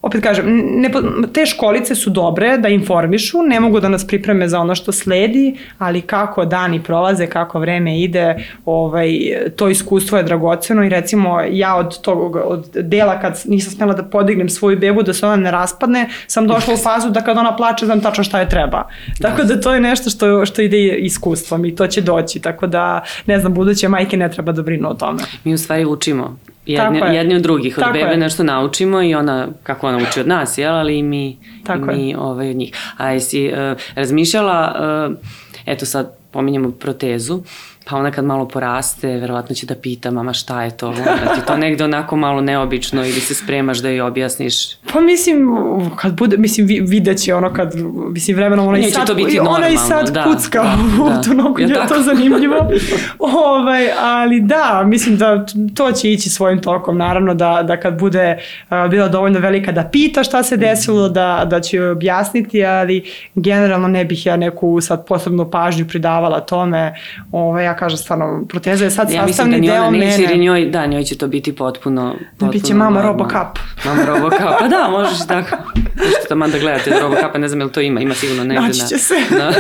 [0.02, 0.92] opet kažem, ne,
[1.34, 5.58] te školice su dobre da informišu, ne mogu da nas pripreme za ono što sledi,
[5.78, 9.10] ali kako dani prolaze, kako vreme ide, ovaj,
[9.56, 14.04] to iskustvo je dragoceno i recimo ja od tog od dela kad nisam smela da
[14.04, 17.56] podignem svoju bebu da se ona ne raspadne, sam došla u fazu da kad ona
[17.56, 18.88] plače znam tačno šta je treba.
[19.22, 23.04] Tako da to je nešto što, što ide iskustvom i to će doći, tako da
[23.26, 25.20] ne znam, buduće majke ne treba da brinu o tome.
[25.44, 27.78] Mi u stvari učimo jedni, jedni od drugih.
[27.78, 28.18] Od Tako bebe je.
[28.18, 30.76] nešto naučimo i ona, kako ona uči od nas, jel?
[30.76, 32.74] ali i mi, Tako i mi ovaj, od njih.
[32.98, 34.76] A jesi uh, razmišljala,
[35.10, 35.18] uh,
[35.66, 37.42] eto sad pominjamo protezu,
[37.86, 41.42] pa ona kad malo poraste, verovatno će da pita mama šta je to, da ti
[41.48, 44.76] to negde onako malo neobično ili se spremaš da joj objasniš.
[44.94, 45.48] Pa mislim,
[45.96, 47.74] kad bude, mislim, vidjet će ono kad,
[48.12, 51.10] mislim, vremenom ona i sad, to biti normalno, ona i sad da, kucka da, u
[51.10, 51.22] da.
[51.22, 51.94] tu nogu, je tako?
[51.94, 52.56] to zanimljivo.
[53.46, 58.38] ovaj, ali da, mislim da to će ići svojim tokom, naravno da, da kad bude
[58.70, 63.04] uh, bila dovoljno velika da pita šta se desilo, da, da će joj objasniti, ali
[63.36, 66.94] generalno ne bih ja neku sad posebnu pažnju pridavala tome.
[67.32, 70.32] Ovaj, ja kažem stvarno, proteza je sad Ja mislim sastavni da deo ona neće, jer
[70.32, 70.44] i mene.
[70.44, 72.16] njoj, da, njoj će to biti potpuno...
[72.30, 73.02] potpuno Biće mama.
[73.02, 73.60] Robocop.
[73.86, 75.58] Mama Robocop, pa da, možeš tako.
[75.98, 78.82] Možete tamo da gledate Robocopa, ne znam je li to ima, ima sigurno negde Naći
[78.82, 79.16] na, će se.
[79.40, 79.52] na,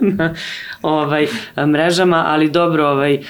[0.00, 0.34] na
[0.82, 1.26] ovaj,
[1.66, 3.20] mrežama, ali dobro, ovaj, eh,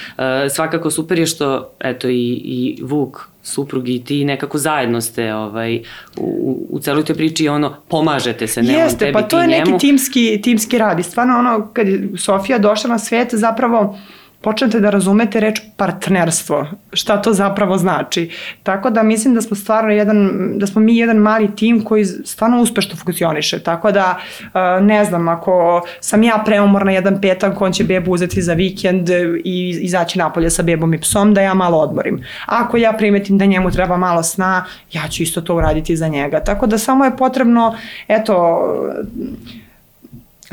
[0.51, 5.83] svakako super je što, eto, i, i Vuk, suprug i ti nekako zajedno ste ovaj,
[6.16, 9.46] u, u celoj toj priči ono, pomažete se, ne on Jeste, tebi, pa to je
[9.46, 9.70] njemu.
[9.70, 13.98] neki timski, timski rad i stvarno ono kad je Sofija došla na svet zapravo
[14.42, 18.31] počnete da razumete reč partnerstvo, šta to zapravo znači.
[18.62, 22.61] Tako da mislim da smo stvarno jedan, da smo mi jedan mali tim koji stvarno
[22.61, 23.59] uspešno funkcioniše.
[23.59, 28.42] Tako da, uh, ne znam, ako sam ja preumorna jedan petak, on će bebu uzeti
[28.42, 29.09] za vikend
[29.44, 32.22] i izaći napolje sa bebom i psom da ja malo odmorim.
[32.46, 36.40] Ako ja primetim da njemu treba malo sna, ja ću isto to uraditi za njega.
[36.40, 37.76] Tako da samo je potrebno,
[38.09, 38.61] eto,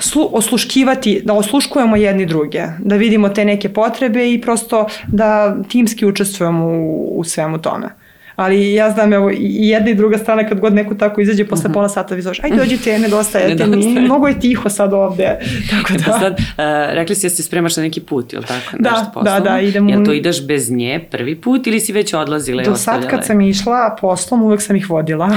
[0.02, 6.06] slu, osluškivati, da osluškujemo jedni druge, da vidimo te neke potrebe i prosto da timski
[6.06, 7.90] učestvujemo u, u svemu tome.
[8.39, 11.65] Ali ja znam, evo, i jedna i druga strana kad god neko tako izađe posle
[11.65, 11.73] uh -huh.
[11.73, 15.39] pola sata vi zoveš, aj dođite, nedostajete mi, mnogo je tiho sad ovde.
[15.71, 18.45] Tako Pa da, sad, uh, rekli si da se spremaš na neki put, je li
[18.45, 18.78] tako?
[18.80, 19.39] Da, Nešto da, poslovno?
[19.39, 22.71] da, idem- Jel to ideš bez nje prvi put ili si već odlazila i do
[22.71, 23.10] sad ostavljala?
[23.10, 25.30] kad sam išla poslom, uvek sam ih vodila.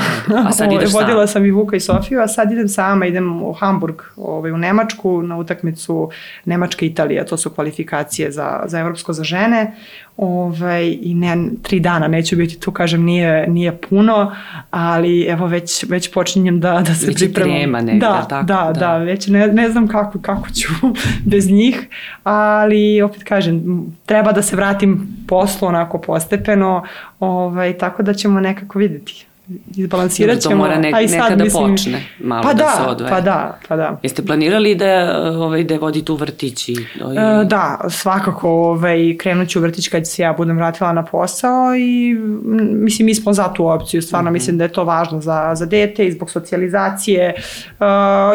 [0.47, 1.27] A sad ideš Vodila sama?
[1.27, 5.23] sam i Vuka i Sofiju, a sad idem sama, idem u Hamburg, ovaj, u Nemačku,
[5.23, 6.11] na utakmicu
[6.45, 9.73] Nemačka i Italija, to su kvalifikacije za, za evropsko za žene.
[10.17, 14.33] Ovaj, I ne, tri dana neću biti tu, kažem, nije, nije puno,
[14.71, 17.55] ali evo već, već počinjem da, da se Već pripremam.
[17.55, 18.47] trema negde, da, tako?
[18.47, 18.81] da, Da.
[18.81, 20.69] da, već ne, ne znam kako, kako ću
[21.33, 21.89] bez njih,
[22.25, 26.85] ali opet kažem, treba da se vratim poslu onako postepeno,
[27.21, 29.27] ovaj, tako da ćemo nekako videti.
[29.77, 30.57] Izbalansirat Dobro, to ćemo.
[30.59, 33.11] mora nek- a i sad nekada mislim- počne malo pa da da, se odvoje.
[33.11, 33.99] Pa da, pa da.
[34.03, 34.87] Jeste planirali da,
[35.29, 36.73] ovaj, da vodite u vrtić i...
[36.73, 36.77] i...
[37.17, 41.51] E, da, svakako ovaj, krenut ću u vrtić kad se ja budem vratila na posao
[41.77, 42.39] i m,
[42.75, 44.33] mislim mi smo za tu opciju, stvarno Mhm.
[44.33, 47.35] mislim da je to važno za, za dete i zbog socijalizacije e,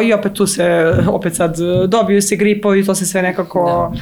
[0.02, 0.66] i opet tu se,
[1.08, 4.00] opet sad dobiju se gripovi, to se sve nekako da.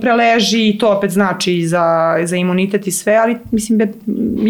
[0.00, 3.88] Preleži i to opet znači i za, za imunitet i sve, ali mislim be,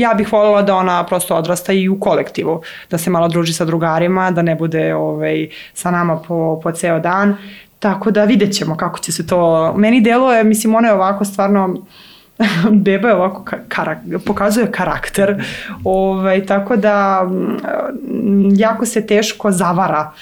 [0.00, 3.64] ja bih voljela da ona prosto odrasta i u kolektivu, da se malo druži sa
[3.64, 7.36] drugarima, da ne bude ovaj, sa nama po, po ceo dan.
[7.78, 9.72] Tako da vidjet ćemo kako će se to...
[9.76, 11.76] Meni deluje, mislim, ona je ovako stvarno
[12.84, 15.44] beba je ovako ka- karak, pokazuje karakter
[15.84, 20.12] ovaj, tako da mm, jako se teško zavara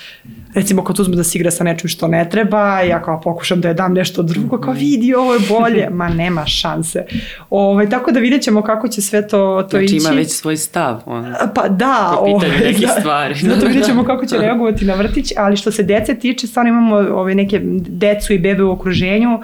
[0.55, 3.69] recimo kad uzme da se igra sa nečim što ne treba ja kao pokušam da
[3.69, 7.05] je dam nešto drugo kao vidi ovo je bolje ma nema šanse
[7.51, 10.57] ovaj, tako da vidjet ćemo kako će sve to, to znači ići ima već svoj
[10.57, 11.03] stav.
[11.07, 11.35] On.
[11.55, 13.35] Pa da, Po pitanju ovaj, nekih da, stvari.
[13.35, 16.97] Zato vidjet ćemo kako će reagovati na vrtić, ali što se dece tiče, stvarno imamo
[16.97, 19.41] ove neke decu i bebe u okruženju,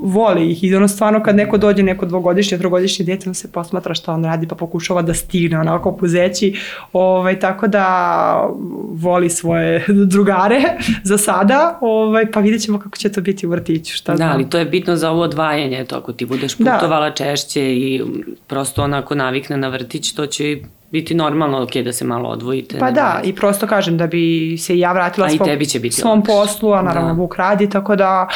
[0.00, 3.94] voli ih i ono stvarno kad neko dođe, neko dvogodišnje, trogodišnje dete, on se posmatra
[3.94, 6.56] šta on radi pa pokušava da stigne onako puzeći,
[6.92, 8.50] ovaj, tako da
[8.90, 9.84] voli svoje
[10.16, 10.60] drugare
[11.10, 14.30] za sada, ovaj, pa vidjet ćemo kako će to biti u vrtiću, šta Da, znam.
[14.30, 16.72] ali to je bitno za ovo odvajanje, to ako ti budeš Da.
[16.72, 18.02] putovala češće i
[18.46, 20.58] prosto onako navikne na vrtić, to će
[20.90, 22.78] biti normalno ok da se malo odvojite.
[22.78, 25.48] Pa da, i prosto kažem da bi se i ja vratila svom,
[25.90, 27.20] svom poslu, a naravno Da.
[27.20, 28.28] Vuk radi, tako da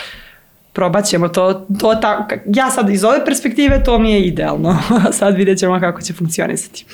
[0.72, 4.78] probat ćemo to, to ta, ja sad iz ove perspektive to mi je idealno,
[5.18, 6.84] sad vidjet ćemo kako će funkcionisati.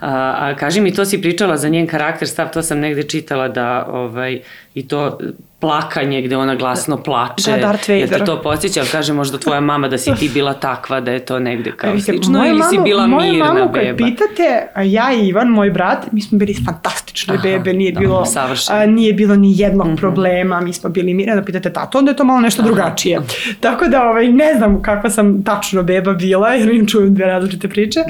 [0.00, 3.48] A, a kaži mi, to si pričala za njen karakter, stav, to sam negde čitala
[3.48, 4.40] da ovaj,
[4.74, 5.18] i to
[5.60, 7.50] plakanje gde ona glasno plače.
[7.50, 8.26] Da, Darth Jel te Vader.
[8.26, 11.38] to posjeća, ali kaže možda tvoja mama da si ti bila takva, da je to
[11.38, 13.96] negde kao Vidite, slično moju ili si mamu- bila moju mirna mamu beba?
[13.96, 18.00] pitate, a ja i Ivan, moj brat, mi smo bili fantastične Aha, bebe, nije da,
[18.00, 18.24] bilo,
[18.70, 19.96] a, nije bilo ni jednog mm -hmm.
[19.96, 23.20] problema, mi smo bili mirne, da pitate tato, onda je to malo nešto drugačije.
[23.60, 27.68] Tako da, ovaj, ne znam kakva sam tačno beba bila, jer im čujem dve različite
[27.68, 28.00] priče,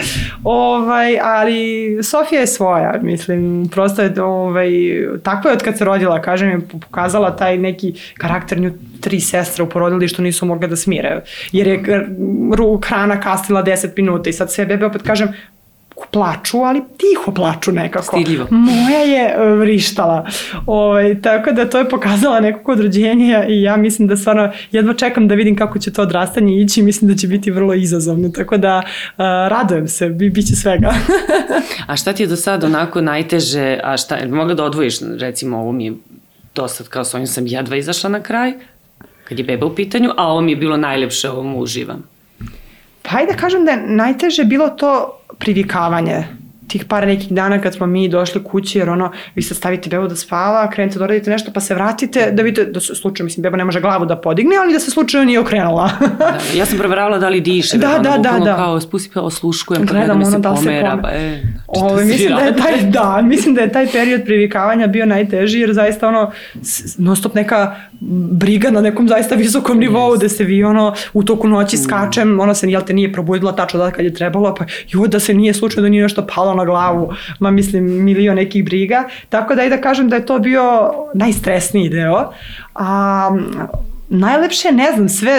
[0.45, 4.71] ovaj, ali Sofija je svoja, mislim, prosto je, ovaj,
[5.23, 9.65] takva je od kad se rodila, kažem, je pokazala taj neki karakter nju tri sestre
[9.65, 11.83] u porodilištu nisu mogle da smire, jer je
[12.85, 15.29] hrana kasnila 10 minuta i sad sve bebe opet kažem,
[16.11, 18.05] plaču, ali tiho plaču nekako.
[18.05, 18.47] Stidljivo.
[18.51, 20.27] Moja je e, vrištala.
[20.67, 24.95] Ovaj, tako da to je pokazala nekako od rođenja i ja mislim da stvarno jedva
[24.95, 28.57] čekam da vidim kako će to odrastanje ići, mislim da će biti vrlo izazovno, tako
[28.57, 29.19] da uh,
[29.49, 30.95] radujem se, bi, bit će svega.
[31.89, 35.73] a šta ti je do sada onako najteže, a šta, mogla da odvojiš, recimo ovo
[35.73, 35.93] mi je
[36.59, 38.53] do sad kao s ovim sam jedva izašla na kraj,
[39.25, 42.03] kad je beba u pitanju, a ovo mi je bilo najlepše, ovo mu uživam.
[43.03, 46.25] Pa hajde da kažem da je najteže bilo to privikavanje
[46.69, 50.09] tih par nekih dana kad smo mi došli kući, jer ono, vi sad stavite bebu
[50.09, 53.43] da spava, krenete da uradite nešto, pa se vratite, da vidite, da se slučajno, mislim,
[53.43, 55.91] beba ne može glavu da podigne, ali da se slučajno nije okrenula.
[56.19, 58.57] da, ja sam proveravala da li diše, da, da, da, da.
[58.57, 62.05] kao spusti pa osluškujem, pa gledam ono, se da pomera, se pa e, znači Ove,
[62.05, 66.09] mislim da je taj, da, mislim da je taj period privikavanja bio najteži, jer zaista
[66.09, 66.31] ono,
[66.99, 67.77] non stop neka
[68.31, 70.21] briga na nekom zaista visokom nivou, yes.
[70.21, 71.79] da se vi ono, u toku noći mm.
[71.79, 75.21] skačem, ono se, jel te nije probudila tačno da kad je trebalo, pa jo, da
[75.21, 79.55] se nije slučajno da nije nešto palo na glavu, ma mislim milion nekih briga, tako
[79.55, 82.33] da i da kažem da je to bio najstresniji deo,
[82.75, 83.31] a
[84.09, 85.33] najlepše, ne znam, sve,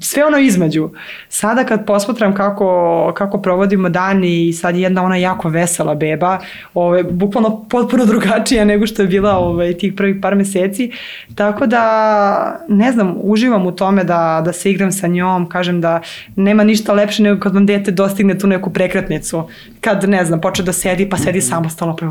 [0.00, 0.90] sve ono između.
[1.28, 6.38] Sada kad posmatram kako, kako provodimo dan i sad je jedna ona jako vesela beba,
[6.74, 10.90] ove, bukvalno potpuno drugačija nego što je bila ove, tih prvih par meseci,
[11.34, 16.00] tako da, ne znam, uživam u tome da, da se igram sa njom, kažem da
[16.36, 19.48] nema ništa lepše nego kad vam dete dostigne tu neku prekretnicu,
[19.80, 22.06] kad, ne znam, počne da sedi, pa sedi samostalno, pa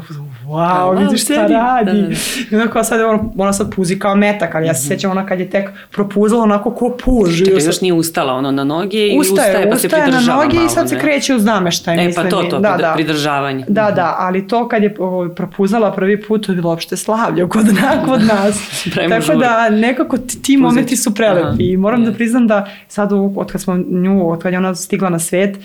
[0.46, 1.92] wow, vidiš šta radi.
[1.92, 2.16] Da, da.
[2.52, 4.88] I onako sad, ona, ona sad puzi kao metak, ali ja se mhm.
[4.88, 7.38] sećam ona kad je tek propuzala onako ko puž.
[7.46, 10.44] Čekaj, još nije ustala ono na noge i ustaje, ustaje pa se pridržava ustaje na
[10.44, 10.90] noge malo, i sad ne?
[10.90, 12.04] se kreće uz nameštaj.
[12.04, 12.26] E, mislim.
[12.26, 12.94] pa to, to, da, da.
[12.96, 13.66] pridržavanje.
[13.68, 14.96] Da, da, ali to kad je
[15.36, 18.86] propuzala prvi put, to je bilo opšte slavlje kod, na, kod nas.
[19.10, 23.52] Tako da nekako ti, ti momenti su prelepi i moram da priznam da sad od
[23.52, 25.58] kad smo nju, od kad je ona stigla na svet,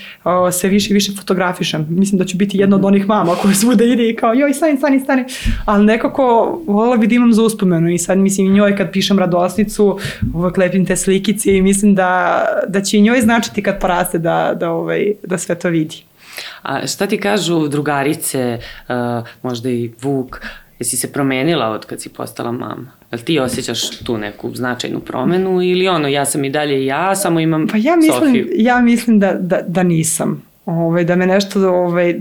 [0.53, 1.87] se više i više fotografišem.
[1.90, 4.77] Mislim da ću biti jedna od onih mama koje svuda ide i kao joj stani,
[4.77, 5.24] stani, stani.
[5.64, 9.18] Ali nekako volila bi da imam za uspomenu i sad mislim i njoj kad pišem
[9.18, 9.98] radosnicu,
[10.34, 14.54] uvek lepim te slikice i mislim da, da će i njoj značiti kad poraste da,
[14.60, 15.96] da, ovaj, da sve to vidi.
[16.62, 18.94] A šta ti kažu drugarice, uh,
[19.42, 20.40] možda i Vuk,
[20.78, 22.92] jesi se promenila od kad si postala mama?
[23.12, 27.40] Jel ti osjećaš tu neku značajnu promenu ili ono, ja sam i dalje ja, samo
[27.40, 28.48] imam Pa ja mislim, Sofiju?
[28.56, 30.42] ja mislim da, da, da nisam.
[30.66, 32.14] Ove, ovaj, da me nešto, ovaj,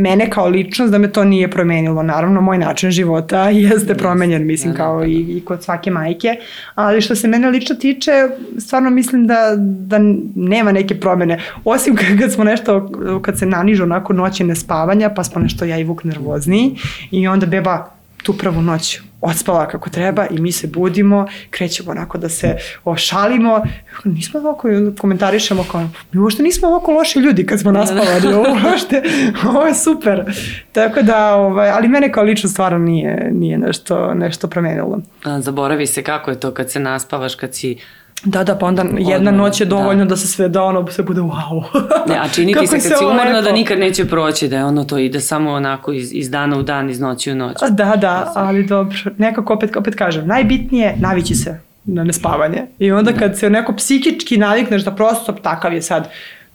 [0.00, 2.02] mene kao ličnost da me to nije promenilo.
[2.02, 5.06] Naravno, moj način života jeste promenjen, mislim, da, da, kao da.
[5.06, 6.36] i, i kod svake majke,
[6.74, 8.12] ali što se mene lično tiče,
[8.58, 9.98] stvarno mislim da, da
[10.34, 11.40] nema neke promene.
[11.64, 12.90] Osim kad smo nešto,
[13.22, 16.76] kad se nanižu onako noći nespavanja, pa smo nešto ja i Vuk nervozniji
[17.10, 17.90] i onda beba
[18.22, 23.62] tu prvu noć odspala kako treba i mi se budimo, krećemo onako da se ošalimo.
[24.04, 29.02] Nismo ovako, komentarišemo kao, mi uopšte nismo ovako loši ljudi kad smo naspavali, ovo uopšte,
[29.48, 30.24] ovo je super.
[30.72, 35.00] Tako da, ovaj, ali mene kao lično stvarno nije, nije nešto, nešto promenilo.
[35.38, 37.78] Zaboravi se kako je to kad se naspavaš, kad si
[38.24, 40.08] Da, da, pa onda jedna Odmah, noć je dovoljno da.
[40.08, 41.64] da se sve da ono se bude wow.
[42.08, 44.84] ne, a čini ti se kad si umorna da nikad neće proći, da je ono
[44.84, 47.56] to ide samo onako iz, iz dana u dan, iz noći u noć.
[47.70, 48.98] Da, da, ali dobro.
[49.18, 52.66] Nekako opet, opet kažem, najbitnije navići se na nespavanje.
[52.78, 56.08] I onda kad se neko psihički navikneš da prosto takav je sad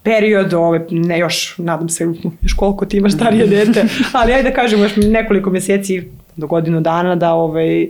[0.04, 2.08] period, ove, ne još, nadam se,
[2.42, 3.86] još koliko ti imaš starije dete,
[4.20, 7.88] ali ajde da kažemo još nekoliko meseci do godinu dana da ovaj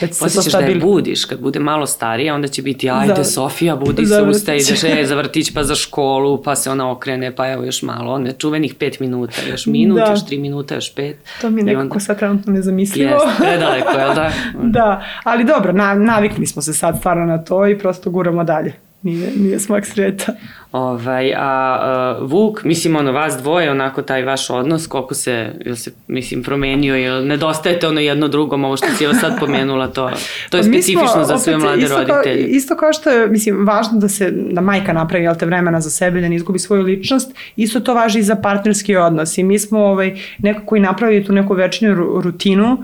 [0.00, 0.66] da se to stabil...
[0.66, 4.22] da je budiš kad bude malo starija onda će biti ajde za, Sofija budi se
[4.22, 7.82] usta ideš e, za vrtić pa za školu pa se ona okrene pa evo još
[7.82, 8.18] malo.
[8.18, 10.10] Ne čuvenih 5 minuta još minut da.
[10.10, 12.00] još 3 minuta još 5 to mi je nekako onda...
[12.00, 13.10] sad trenutno nezamislivo.
[13.10, 14.32] Jeste predaleko je da?
[14.78, 18.72] Da ali dobro na, navikli smo se sad stvarno na to i prosto guramo dalje.
[19.02, 20.32] Nije, nije smak sveta.
[20.72, 25.76] Ovaj, a, a Vuk, mislim, ono, vas dvoje, onako taj vaš odnos, koliko se, jel
[25.76, 30.10] se, mislim, promenio, jel nedostajete ono jedno drugom, ovo što si joj sad pomenula, to,
[30.50, 32.42] to je specifično smo, za sve mlade isto roditelje.
[32.42, 35.80] Kao, isto kao što je, mislim, važno da se, da majka napravi, jel te, vremena
[35.80, 39.38] za sebe, da ne izgubi svoju ličnost, isto to važi i za partnerski odnos.
[39.38, 42.78] I mi smo ovaj, neko koji napravi tu neku večnju rutinu,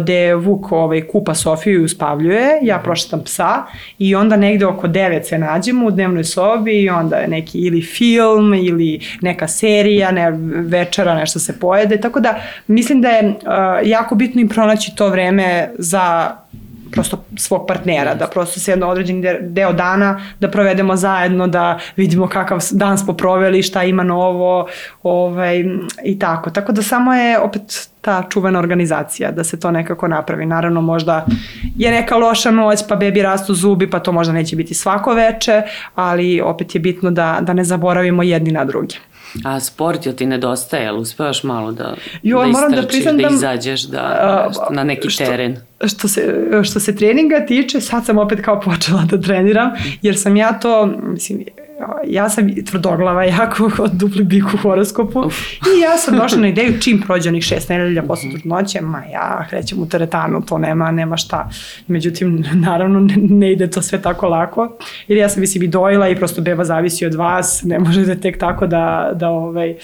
[0.00, 3.62] gde Vuk ovaj, kupa Sofiju i uspavljuje, ja prošetam psa
[3.98, 7.82] i onda negde oko 9 se nađemo u dnevnoj sobi i onda je neki ili
[7.82, 10.30] film ili neka serija, ne,
[10.68, 13.34] večera, nešto se pojede, tako da mislim da je uh,
[13.84, 16.36] jako bitno im pronaći to vreme za
[16.92, 22.28] prosto svog partnera, da prosto se jedno određeni deo dana da provedemo zajedno, da vidimo
[22.28, 24.68] kakav dan smo proveli, šta ima novo
[25.02, 25.64] ovaj,
[26.04, 26.50] i tako.
[26.50, 30.46] Tako da samo je opet ta čuvena organizacija, da se to nekako napravi.
[30.46, 31.26] Naravno možda
[31.76, 35.62] je neka loša noć, pa bebi rastu zubi, pa to možda neće biti svako veče,
[35.94, 38.94] ali opet je bitno da, da ne zaboravimo jedni na druge.
[39.44, 43.16] A sport jel ti nedostaje, jel uspevaš malo da, Jo, da moram da istrčiš, priznam
[43.18, 45.56] da da- izađeš da, A, na neki što- teren?
[45.82, 49.70] Što se, što se treninga tiče, sad sam opet kao počela da treniram,
[50.02, 51.44] jer sam ja to, mislim,
[52.06, 55.22] ja sam tvrdoglava jako od dupli bik u horoskopu
[55.76, 59.46] i ja sam došla na ideju čim prođe onih šest nedelja posle trudnoće, ma ja
[59.50, 61.50] krećem u teretanu, to nema, nema šta.
[61.86, 64.76] Međutim, naravno ne, ne ide to sve tako lako,
[65.08, 68.38] jer ja sam mislim i dojela i prosto beba zavisi od vas, ne možete tek
[68.38, 69.74] tako da, da, ovaj,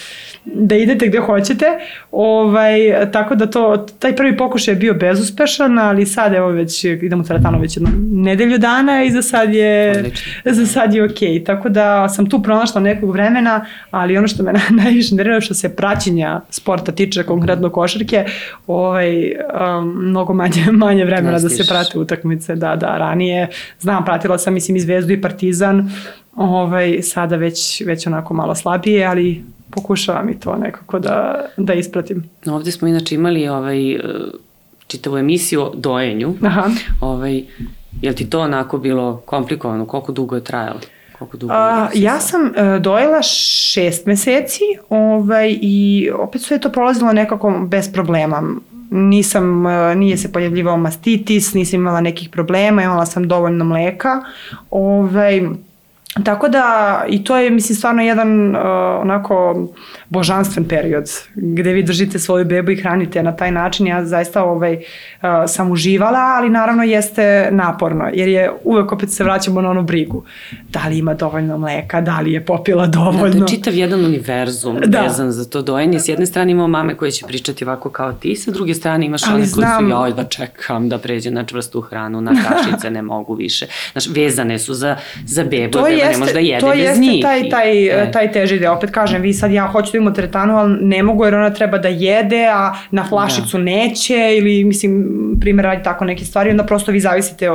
[0.44, 1.66] da idete gde hoćete,
[2.12, 7.20] ovaj, tako da to, taj prvi pokušaj je bio bezuspešan, ali sad evo već idem
[7.20, 10.32] u teretanu već jednu nedelju dana i za sad je, Odlično.
[10.44, 11.44] za sad je okej.
[11.44, 15.54] Tako da sam tu pronašla nekog vremena, ali ono što me na- najviše nervira što
[15.54, 18.24] se praćenja sporta tiče, konkretno košarke,
[18.66, 19.32] ovaj,
[19.78, 22.54] um, mnogo manje, manje vremena Ne da se prate utakmice.
[22.54, 23.48] Da, da, ranije
[23.80, 25.90] znam, pratila sam mislim i Zvezdu i Partizan,
[26.36, 32.24] ovaj, sada već, već onako malo slabije, ali pokušavam i to nekako da, da ispratim.
[32.46, 33.78] Ovde smo inače imali ovaj,
[34.86, 36.34] čitavu emisiju o dojenju.
[36.42, 36.70] Aha.
[37.00, 37.44] Ovaj,
[38.00, 39.86] je li ti to onako bilo komplikovano?
[39.86, 40.80] Koliko dugo je trajalo?
[41.18, 46.60] Koliko dugo A, ja sa- sam uh, dojela šest meseci ovaj, i opet sve je
[46.60, 48.42] to prolazilo nekako bez problema.
[48.90, 54.20] Nisam, uh, nije se pojavljivao mastitis, nisam imala nekih problema, imala sam dovoljno mleka.
[54.70, 55.42] Ovaj,
[56.14, 56.64] Tako da,
[57.08, 58.62] i to je, mislim, stvarno jedan uh,
[59.00, 59.66] onako
[60.08, 61.04] božanstven period
[61.34, 63.86] gde vi držite svoju bebu i hranite na taj način.
[63.86, 64.80] Ja zaista ovaj, uh,
[65.46, 70.24] sam uživala, ali naravno jeste naporno, jer je uvek opet se vraćamo na onu brigu.
[70.62, 73.36] Da li ima dovoljno mleka, da li je popila Da, to dovoljno.
[73.38, 75.00] je čitav jedan univerzum Da.
[75.00, 76.00] vezan za to dojenje.
[76.00, 79.22] S jedne strane imamo mame koje će pričati ovako kao ti, sa druge strane imaš
[79.24, 82.90] Ali one koje znam- su, joj da čekam da pređe na čvrstu hranu, na kašice
[82.90, 83.66] ne mogu više.
[83.92, 87.22] Znaš, vezane su za, za bebu, ne jeste, može da jede to bez jeste njih.
[87.22, 88.10] taj, taj, E.
[88.12, 88.72] taj teži deo.
[88.72, 91.78] Opet kažem, vi sad ja hoću da imam teretanu, ali ne mogu jer ona treba
[91.78, 95.06] da jede, a na flašicu neće ili mislim,
[95.40, 97.48] primjer radi tako neke stvari, onda prosto vi zavisite,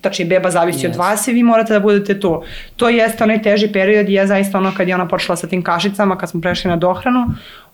[0.00, 0.98] tačnije beba zavisi od Jeste.
[0.98, 2.42] vas i vi morate da budete tu.
[2.76, 5.62] To jeste onaj teži period i je zaista ono kad je ona počela sa tim
[5.62, 7.26] kašicama, kad smo prešli na dohranu,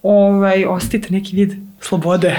[0.03, 2.37] ovaj, osetite neki vid slobode.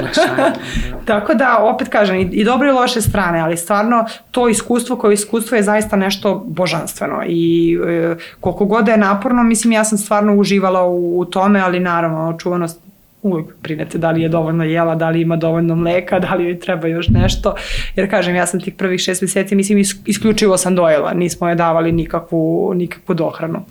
[0.00, 0.52] Olakšanje,
[1.06, 5.14] Tako da, opet kažem, i, i dobre i loše strane, ali stvarno to iskustvo koje
[5.14, 9.98] iskustvo je zaista nešto božanstveno i e, koliko god da je naporno, mislim ja sam
[9.98, 12.80] stvarno uživala u, u tome, ali naravno očuvanost
[13.24, 16.60] uvijek brinete da li je dovoljno jela, da li ima dovoljno mleka, da li joj
[16.60, 17.54] treba još nešto,
[17.96, 21.54] jer kažem, ja sam tih prvih šest meseci, mislim, is- isključivo sam dojela, nismo je
[21.54, 23.64] davali nikakvu, nikakvu dohranu.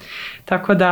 [0.45, 0.91] Tako da,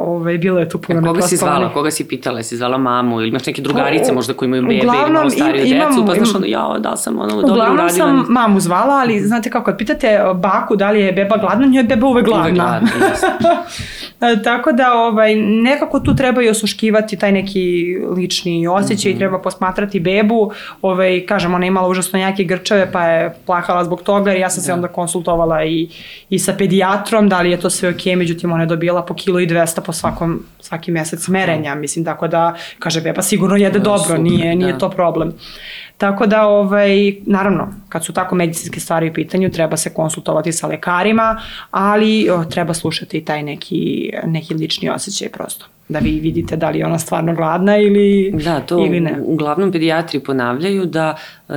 [0.00, 1.72] ovaj, bilo je tu puno A koga si zvala?
[1.72, 2.42] Koga si pitala?
[2.42, 5.30] Si zvala mamu ili imaš neke drugarice Pa, možda koji imaju bebe ili uglavnom, malo
[5.30, 7.90] stariju im- imam- decu, pa znaš onda, jao, da sam ono dobro Uglavnom uradila?
[7.98, 11.80] sam mamu zvala, ali znate kako, kad pitate baku da li je beba gladna, njoj
[11.80, 12.44] je beba uvek gladna.
[12.44, 12.88] Uvek gladna.
[14.22, 19.16] E, Tako da ovaj, nekako tu treba i osluškivati taj neki lični osjećaj Mhm.
[19.16, 20.50] i treba posmatrati bebu.
[20.82, 24.50] Ovaj, kažem, ona je imala užasno jake grčeve pa je plahala zbog toga jer ja
[24.50, 24.74] sam se Da.
[24.74, 25.88] onda konsultovala i,
[26.30, 29.40] i sa pedijatrom da li je to sve ok, međutim ona je dobila po kilo
[29.40, 33.84] i 200 po svakom, svaki mesec merenja, mislim, tako da kaže beba sigurno jede Da,
[33.84, 34.78] dobro, super, nije, nije da.
[34.78, 35.32] to problem.
[35.98, 40.66] Tako da, ovaj, naravno, kad su tako medicinske stvari u pitanju, treba se konsultovati sa
[40.66, 45.66] lekarima, ali o, treba slušati i taj neki, neki lični osjećaj prosto.
[45.88, 49.16] Da vi vidite da li je ona stvarno gladna ili, Da, to ili ne.
[49.24, 51.16] uglavnom pedijatri ponavljaju da
[51.48, 51.52] e,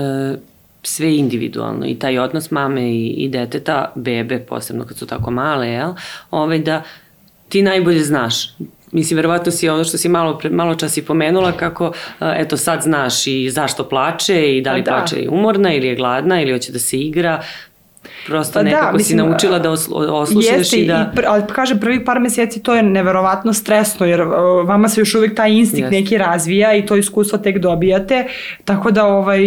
[0.83, 5.67] sve individualno i taj odnos mame i, i deteta, bebe, posebno kad su tako male,
[5.67, 5.93] jel,
[6.31, 6.83] ovaj, da
[7.49, 8.49] ti najbolje znaš.
[8.91, 11.91] Mislim, verovatno si ono što si malo, malo čas i pomenula kako,
[12.21, 14.97] eto, sad znaš i zašto plače i da li Pa da.
[14.97, 17.43] plače umorna ili je gladna ili hoće da se igra.
[18.27, 21.11] Prosto Pa da, nekako si mislim, naučila da oslu, oslušaš Jeste, i da...
[21.13, 24.21] i pr, ali kaže prvih par meseci to je neverovatno stresno jer
[24.65, 25.95] vama se još uvijek taj instinkt Jeste.
[25.95, 28.27] neki razvija i to iskustvo tek dobijate,
[28.65, 29.41] tako da ovaj,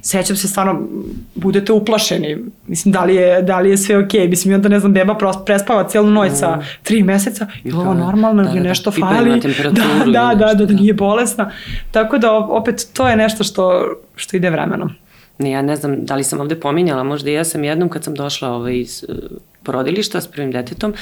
[0.00, 0.88] sećam se stvarno
[1.34, 4.80] budete uplašeni, mislim da li je, da li je sve okej, mislim i onda ne
[4.80, 8.48] znam beba prost, prespava cijelu noć sa tri meseca, je li ovo Da, normalno da,
[8.48, 8.60] da, da.
[8.60, 10.74] nešto Pipaju fali, da, da, da, nešto, da, da da.
[10.74, 11.50] nije bolesna,
[11.90, 15.05] tako da opet to je nešto što, što ide vremenom.
[15.38, 18.04] Ne, ja ne znam da li sam ovde pominjala, možda i ja sam jednom kad
[18.04, 19.14] sam došla ovaj, iz uh,
[19.62, 20.94] porodilišta s prvim detetom,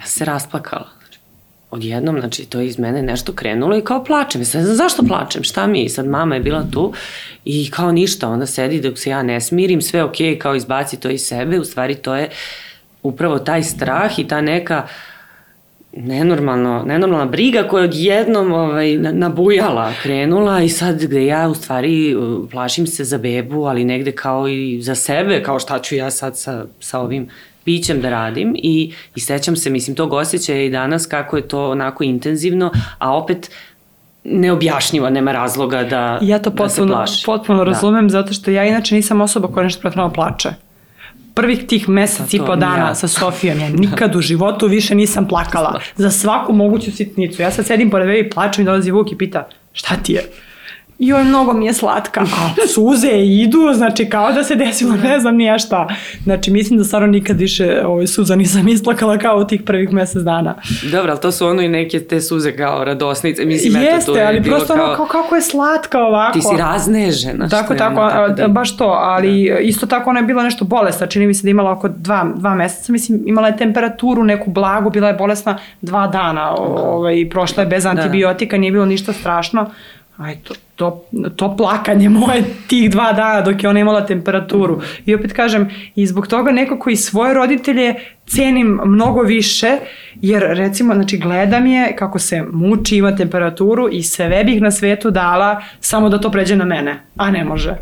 [0.00, 0.88] ja se rasplakala.
[0.98, 1.18] Znači,
[1.70, 4.40] odjednom, znači, to je iz mene nešto krenulo i kao plačem.
[4.40, 5.88] Ja znam zašto plačem, šta mi je?
[5.88, 6.92] Sad mama je bila tu
[7.44, 11.00] i kao ništa, onda sedi dok se ja ne smirim, sve okej, okay, kao izbaci
[11.00, 12.30] to iz sebe, u stvari to je
[13.02, 14.86] upravo taj strah i ta neka
[15.96, 21.54] nenormalno, nenormalna briga koja je odjednom ovaj, na- nabujala, krenula i sad gde ja u
[21.54, 22.16] stvari
[22.50, 26.38] plašim se za bebu, ali negde kao i za sebe, kao šta ću ja sad
[26.38, 27.28] sa, sa ovim
[27.64, 31.70] bićem da radim i, i sećam se, mislim, tog osjećaja i danas kako je to
[31.70, 33.50] onako intenzivno, a opet
[34.24, 37.64] neobjašnjivo, nema razloga da, ja to potpuno, da potpuno da.
[37.64, 40.48] razumem, zato što ja inače nisam osoba koja nešto pretrano plače
[41.34, 42.94] prvih tih mesec i po dana ja.
[42.94, 45.80] sa Sofijom, ja nikad u životu više nisam plakala.
[45.96, 47.42] Za svaku moguću sitnicu.
[47.42, 50.24] Ja sad sedim pored i plačem i dolazi Vuk i pita, šta ti je?
[50.98, 55.36] Joj, mnogo mi je slatka, a suze idu, znači kao da se desilo, ne znam
[55.36, 55.88] nije šta.
[56.24, 60.22] Znači, mislim da stvarno nikad više ovaj, suza nisam isplakala kao u tih prvih mesec
[60.22, 60.54] dana.
[60.92, 64.18] Dobro, ali to su ono i neke te suze kao radosnice, mislim, Jeste, eto, to
[64.18, 64.94] je ali prosto kao...
[64.96, 66.32] kao, kako je slatka ovako.
[66.32, 67.48] Ti si raznežena.
[67.48, 68.48] Tako, tako, tako da...
[68.48, 69.58] baš to, ali da.
[69.58, 72.54] isto tako ona je bila nešto bolesna, čini mi se da imala oko dva, dva
[72.54, 77.68] meseca, mislim, imala je temperaturu, neku blagu, bila je bolesna dva dana, ovaj, prošla je
[77.68, 77.90] bez da.
[77.90, 79.70] antibiotika, nije bilo ništa strašno,
[80.16, 81.04] aj to, to,
[81.36, 84.80] to plakanje moje tih dva dana dok je ona imala temperaturu.
[85.06, 87.94] I opet kažem, i zbog toga nekako i svoje roditelje
[88.26, 89.76] cenim mnogo više,
[90.14, 95.10] jer recimo, znači gledam je kako se muči, ima temperaturu i sve bih na svetu
[95.10, 97.76] dala samo da to pređe na mene, a ne može.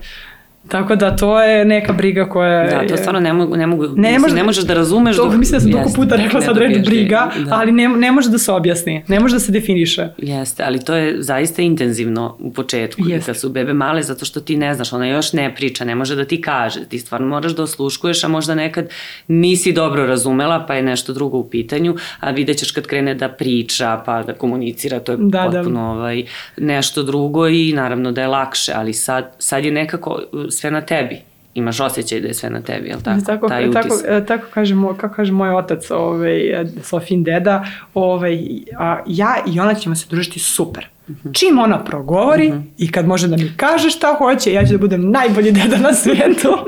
[0.73, 3.91] Tako da to je neka briga koja Da, to stvarno ne mogu, ne mogu, ne,
[3.97, 5.17] mislim, može, ne možeš da razumeš.
[5.17, 7.55] To, dok, mislim da sam toliko puta rekla sad reč briga, da.
[7.55, 10.09] ali ne, ne može da se objasni, ne može da se definiše.
[10.19, 13.27] Jeste, ali to je zaista intenzivno u početku, Jeste.
[13.27, 16.17] kad su bebe male, zato što ti ne znaš, ona još ne priča, ne može
[16.17, 18.89] da ti kaže, ti stvarno moraš da osluškuješ, a možda nekad
[19.29, 23.29] nisi dobro razumela, pa je nešto drugo u pitanju, a vidjet ćeš kad krene da
[23.29, 25.51] priča, pa da komunicira, to je da, da.
[25.51, 26.01] potpuno da.
[26.01, 26.25] ovaj,
[26.57, 30.23] nešto drugo i naravno da je lakše, ali sad, sad je nekako
[30.63, 31.21] sve na tebi
[31.55, 33.21] imaš osjećaj da je sve na tebi, je li tako?
[33.27, 33.83] Tako, Taj utis.
[33.83, 38.39] tako, e, tako kaže, moj, kako kaže moj otac, ovaj, Sofin deda, ovaj,
[38.79, 40.87] a, ja i ona ćemo se družiti super.
[41.09, 41.29] Mhm.
[41.29, 41.39] -huh.
[41.39, 42.59] Čim ona progovori mhm.
[42.59, 42.65] -huh.
[42.79, 45.93] i kad može da mi kaže šta hoće, ja ću da budem najbolji deda na
[45.93, 46.59] svijetu.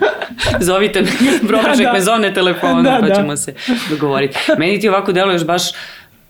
[0.68, 1.08] Zovite me,
[1.48, 3.14] promažek da, me zovne telefona, da, pa da.
[3.14, 3.54] ćemo se
[3.90, 4.38] dogovoriti.
[4.58, 5.62] Meni ti ovako deluješ baš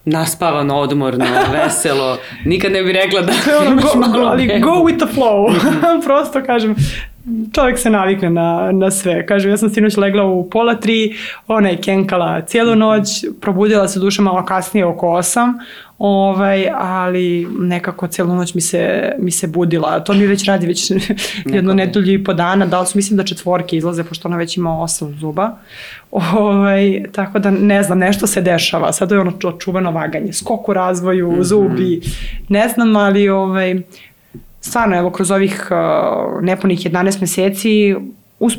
[0.04, 2.18] naspavano, odmorno, veselo.
[2.44, 3.32] Nikad ne bi rekla da
[3.70, 5.54] imaš go, malo Ali go with the flow.
[6.04, 6.74] Prosto kažem,
[7.52, 9.26] čovjek se navikne na, na sve.
[9.26, 11.14] Kažem, ja sam sinoć legla u pola tri,
[11.46, 13.08] ona je kenkala cijelu noć,
[13.40, 15.54] probudila se duša malo kasnije oko osam,
[15.98, 20.00] ovaj, ali nekako cijelu noć mi se, mi se budila.
[20.00, 20.90] To mi već radi već
[21.54, 24.56] jedno nedelju i po dana, da li su mislim da četvorke izlaze, pošto ona već
[24.56, 25.56] ima osam zuba.
[26.10, 28.92] Ovaj, tako da ne znam, nešto se dešava.
[28.92, 31.42] Sad je ono čuveno vaganje, skok u razvoju, mm -hmm.
[31.42, 32.00] zubi,
[32.48, 33.82] ne znam, ali ovaj,
[34.64, 37.94] stvarno, evo, kroz ovih uh, nepunih 11 meseci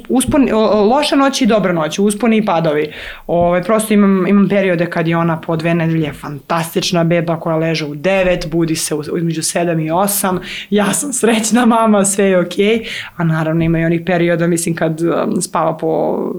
[0.09, 0.49] uspon,
[0.89, 2.91] loša noć i dobra noć, usponi i padovi.
[3.27, 7.55] Ove, ovaj, prosto imam, imam periode kad je ona po dve nedelje fantastična beba koja
[7.55, 12.39] leže u 9, budi se između 7 i 8, ja sam srećna mama, sve je
[12.39, 12.87] okej, okay.
[13.15, 15.87] a naravno ima i onih perioda, mislim, kad um, spava po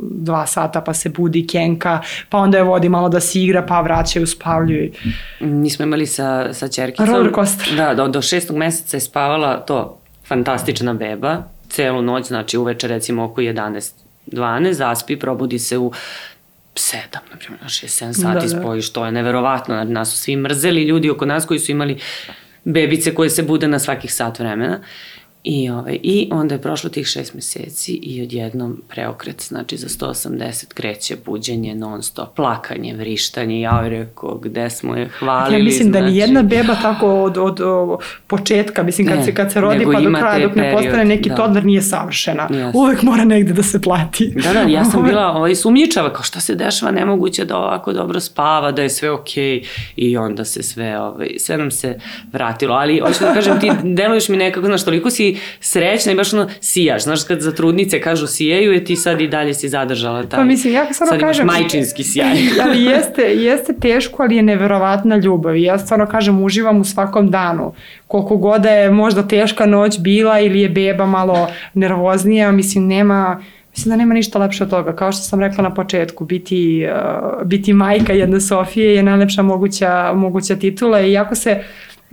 [0.02, 3.80] 2 sata pa se budi kenka, pa onda je vodi malo da se igra, pa
[3.80, 4.92] vraćaju, spavljuju.
[5.40, 7.06] Mi smo imali sa, sa čerkicom.
[7.06, 7.76] Roller coaster.
[7.76, 13.24] Da, do, do šestog meseca je spavala to, fantastična beba, celu noć, znači uveče recimo
[13.24, 13.92] oko 11
[14.26, 15.92] 12, zaspi, probudi se u
[16.74, 18.60] 7, na primjer, na 6-7 sati da, da.
[18.60, 21.98] spojiš, to je neverovatno, nas su svi mrzeli ljudi oko nas koji su imali
[22.64, 24.80] bebice koje se bude na svakih sat vremena.
[25.48, 30.74] I, ovaj, I onda je prošlo tih šest meseci i odjednom preokret, znači za 180
[30.74, 35.60] kreće buđenje non stop, plakanje, vrištanje, ja joj rekao gde smo je hvalili.
[35.60, 36.04] Ja mislim znači...
[36.04, 39.60] da ni jedna beba tako od, od, od početka, mislim kad, ne, se, kad se
[39.60, 41.34] rodi pa do kraja dok ne postane neki da.
[41.34, 42.48] todar nije savršena.
[42.50, 42.70] Yes.
[42.74, 44.32] Uvek mora negde da se plati.
[44.44, 48.20] Da, da, ja sam bila ovaj, sumnjičava, kao šta se dešava, nemoguće da ovako dobro
[48.20, 49.64] spava, da je sve okej okay.
[49.96, 51.98] i onda se sve, ovaj, sve nam se
[52.32, 52.74] vratilo.
[52.74, 56.48] Ali, hoću da kažem, ti deluješ mi nekako, znaš, toliko si srećna i baš ono
[56.60, 57.02] sijaš.
[57.02, 60.38] Znaš, kad za trudnice kažu sijaju, je ti sad i dalje si zadržala taj.
[60.38, 61.46] Pa mislim, ja stvarno sad kažem...
[61.46, 62.36] majčinski sjaj.
[62.62, 65.56] ali jeste, jeste teško, ali je neverovatna ljubav.
[65.56, 67.72] I ja stvarno kažem, uživam u svakom danu.
[68.06, 73.42] Koliko god da je možda teška noć bila ili je beba malo nervoznija, mislim, nema...
[73.70, 74.96] Mislim da nema ništa lepše od toga.
[74.96, 80.12] Kao što sam rekla na početku, biti, uh, biti majka jedne Sofije je najlepša moguća,
[80.14, 81.62] moguća titula i jako se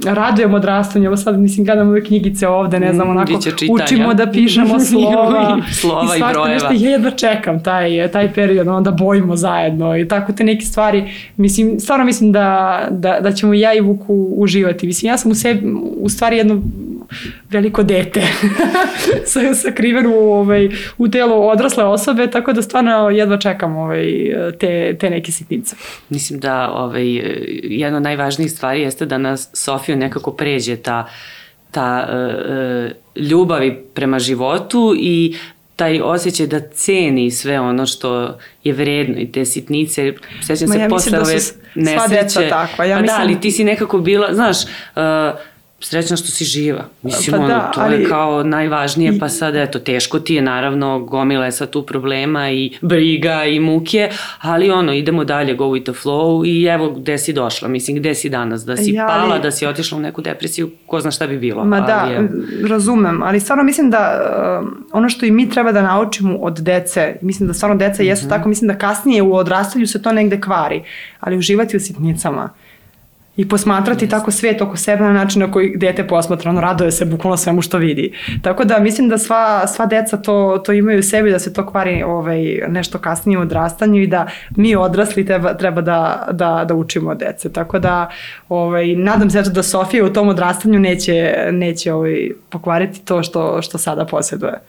[0.05, 3.31] radujem odrastanju, evo sad mislim gledam ove knjigice ovde, ne znam, mm, onako
[3.69, 6.53] učimo da pišemo slova, slova i, i brojeva.
[6.53, 11.03] Nešto, ja jedva čekam taj, taj period, onda bojimo zajedno i tako te neke stvari,
[11.37, 15.35] mislim, stvarno mislim da, da, da ćemo ja i Vuku uživati, mislim, ja sam u
[15.35, 16.61] sebi, u stvari jedno
[17.49, 18.21] veliko dete
[19.25, 24.05] sa, sakriven u, ovaj, u telu odrasle osobe, tako da stvarno jedva čekam ovaj,
[24.59, 25.75] te, te neke sitnice.
[26.09, 27.05] Mislim da ovaj,
[27.63, 31.07] jedna od najvažnijih stvari jeste da nas Sofiju nekako pređe ta
[31.71, 32.15] ta uh,
[33.15, 35.35] uh, ljubavi prema životu i
[35.75, 40.13] taj osjećaj da ceni sve ono što je vredno i te sitnice.
[40.41, 41.33] Sećam Ma se ja posle da ove
[41.75, 41.99] nesreće.
[41.99, 42.85] sva deca takva.
[42.85, 45.01] Ja pa mislim- da, ali ti si nekako bila, znaš, uh,
[45.83, 46.83] srećna što si živa.
[47.03, 50.41] Mislim, Pa ono, da, to je ali- kao najvažnije, pa sad, eto, teško ti je,
[50.43, 54.09] naravno, gomila je sad tu problema i briga i muke,
[54.39, 56.13] ali ono, idemo dalje, go with the flow
[56.47, 59.51] i evo gde si došla, mislim, gde si danas, da si Ja, ali- pala, da
[59.51, 61.65] si otišla u neku depresiju, ko zna šta bi bilo.
[61.65, 62.29] Ma ali da, je-
[62.67, 64.19] razumem, ali stvarno mislim da
[64.61, 68.29] um, ono što i mi treba da naučimo od dece, mislim da stvarno deca jesu
[68.29, 70.83] tako, mislim da kasnije u odrastanju se to negde kvari,
[71.19, 72.49] ali uživati u sitnicama
[73.37, 77.05] i posmatrati tako svet oko sebe na način na koji dete posmatra, ono raduje se
[77.05, 78.13] bukvalno svemu što vidi.
[78.41, 81.65] Tako da mislim da sva, sva deca to, to imaju u sebi, da se to
[81.65, 86.75] kvari ovaj, nešto kasnije u odrastanju i da mi odrasli treba, treba da, da, da
[86.75, 87.53] učimo od dece.
[87.53, 88.09] Tako da
[88.49, 93.77] ovaj, nadam se da Sofija u tom odrastanju neće, neće ovaj, pokvariti to što, što
[93.77, 94.59] sada posjeduje.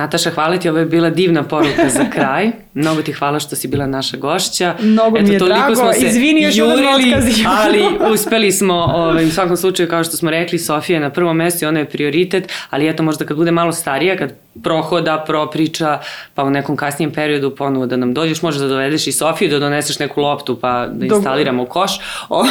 [0.00, 2.50] Nataša, hvala ti, ovo je bila divna poruka za kraj.
[2.74, 4.74] Mnogo ti hvala što si bila naša gošća.
[4.80, 5.92] Mnogo mi je drago.
[5.96, 7.56] Izvini, još jedan otkaz imam.
[7.64, 11.36] ali uspeli smo, ovaj, u svakom slučaju, kao što smo rekli, Sofija je na prvom
[11.36, 14.32] mestu i ona je prioritet, ali eto možda kad bude malo starija, kad
[14.62, 15.98] prohoda, propriča,
[16.34, 19.58] pa u nekom kasnijem periodu ponovo da nam dođeš, možeš da dovedeš i Sofiju, da
[19.58, 21.90] doneseš neku loptu pa da instaliramo koš.
[22.28, 22.50] Ovaj,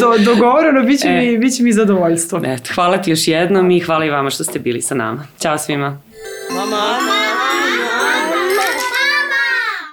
[0.00, 1.20] Do, dogovoreno, bit će, E.
[1.20, 2.40] mi, bit će mi zadovoljstvo.
[2.44, 5.26] Eto, hvala ti još jednom i hvala i vama što ste bili sa nama.
[5.40, 6.05] Ćao svima.
[6.50, 7.35] Mama!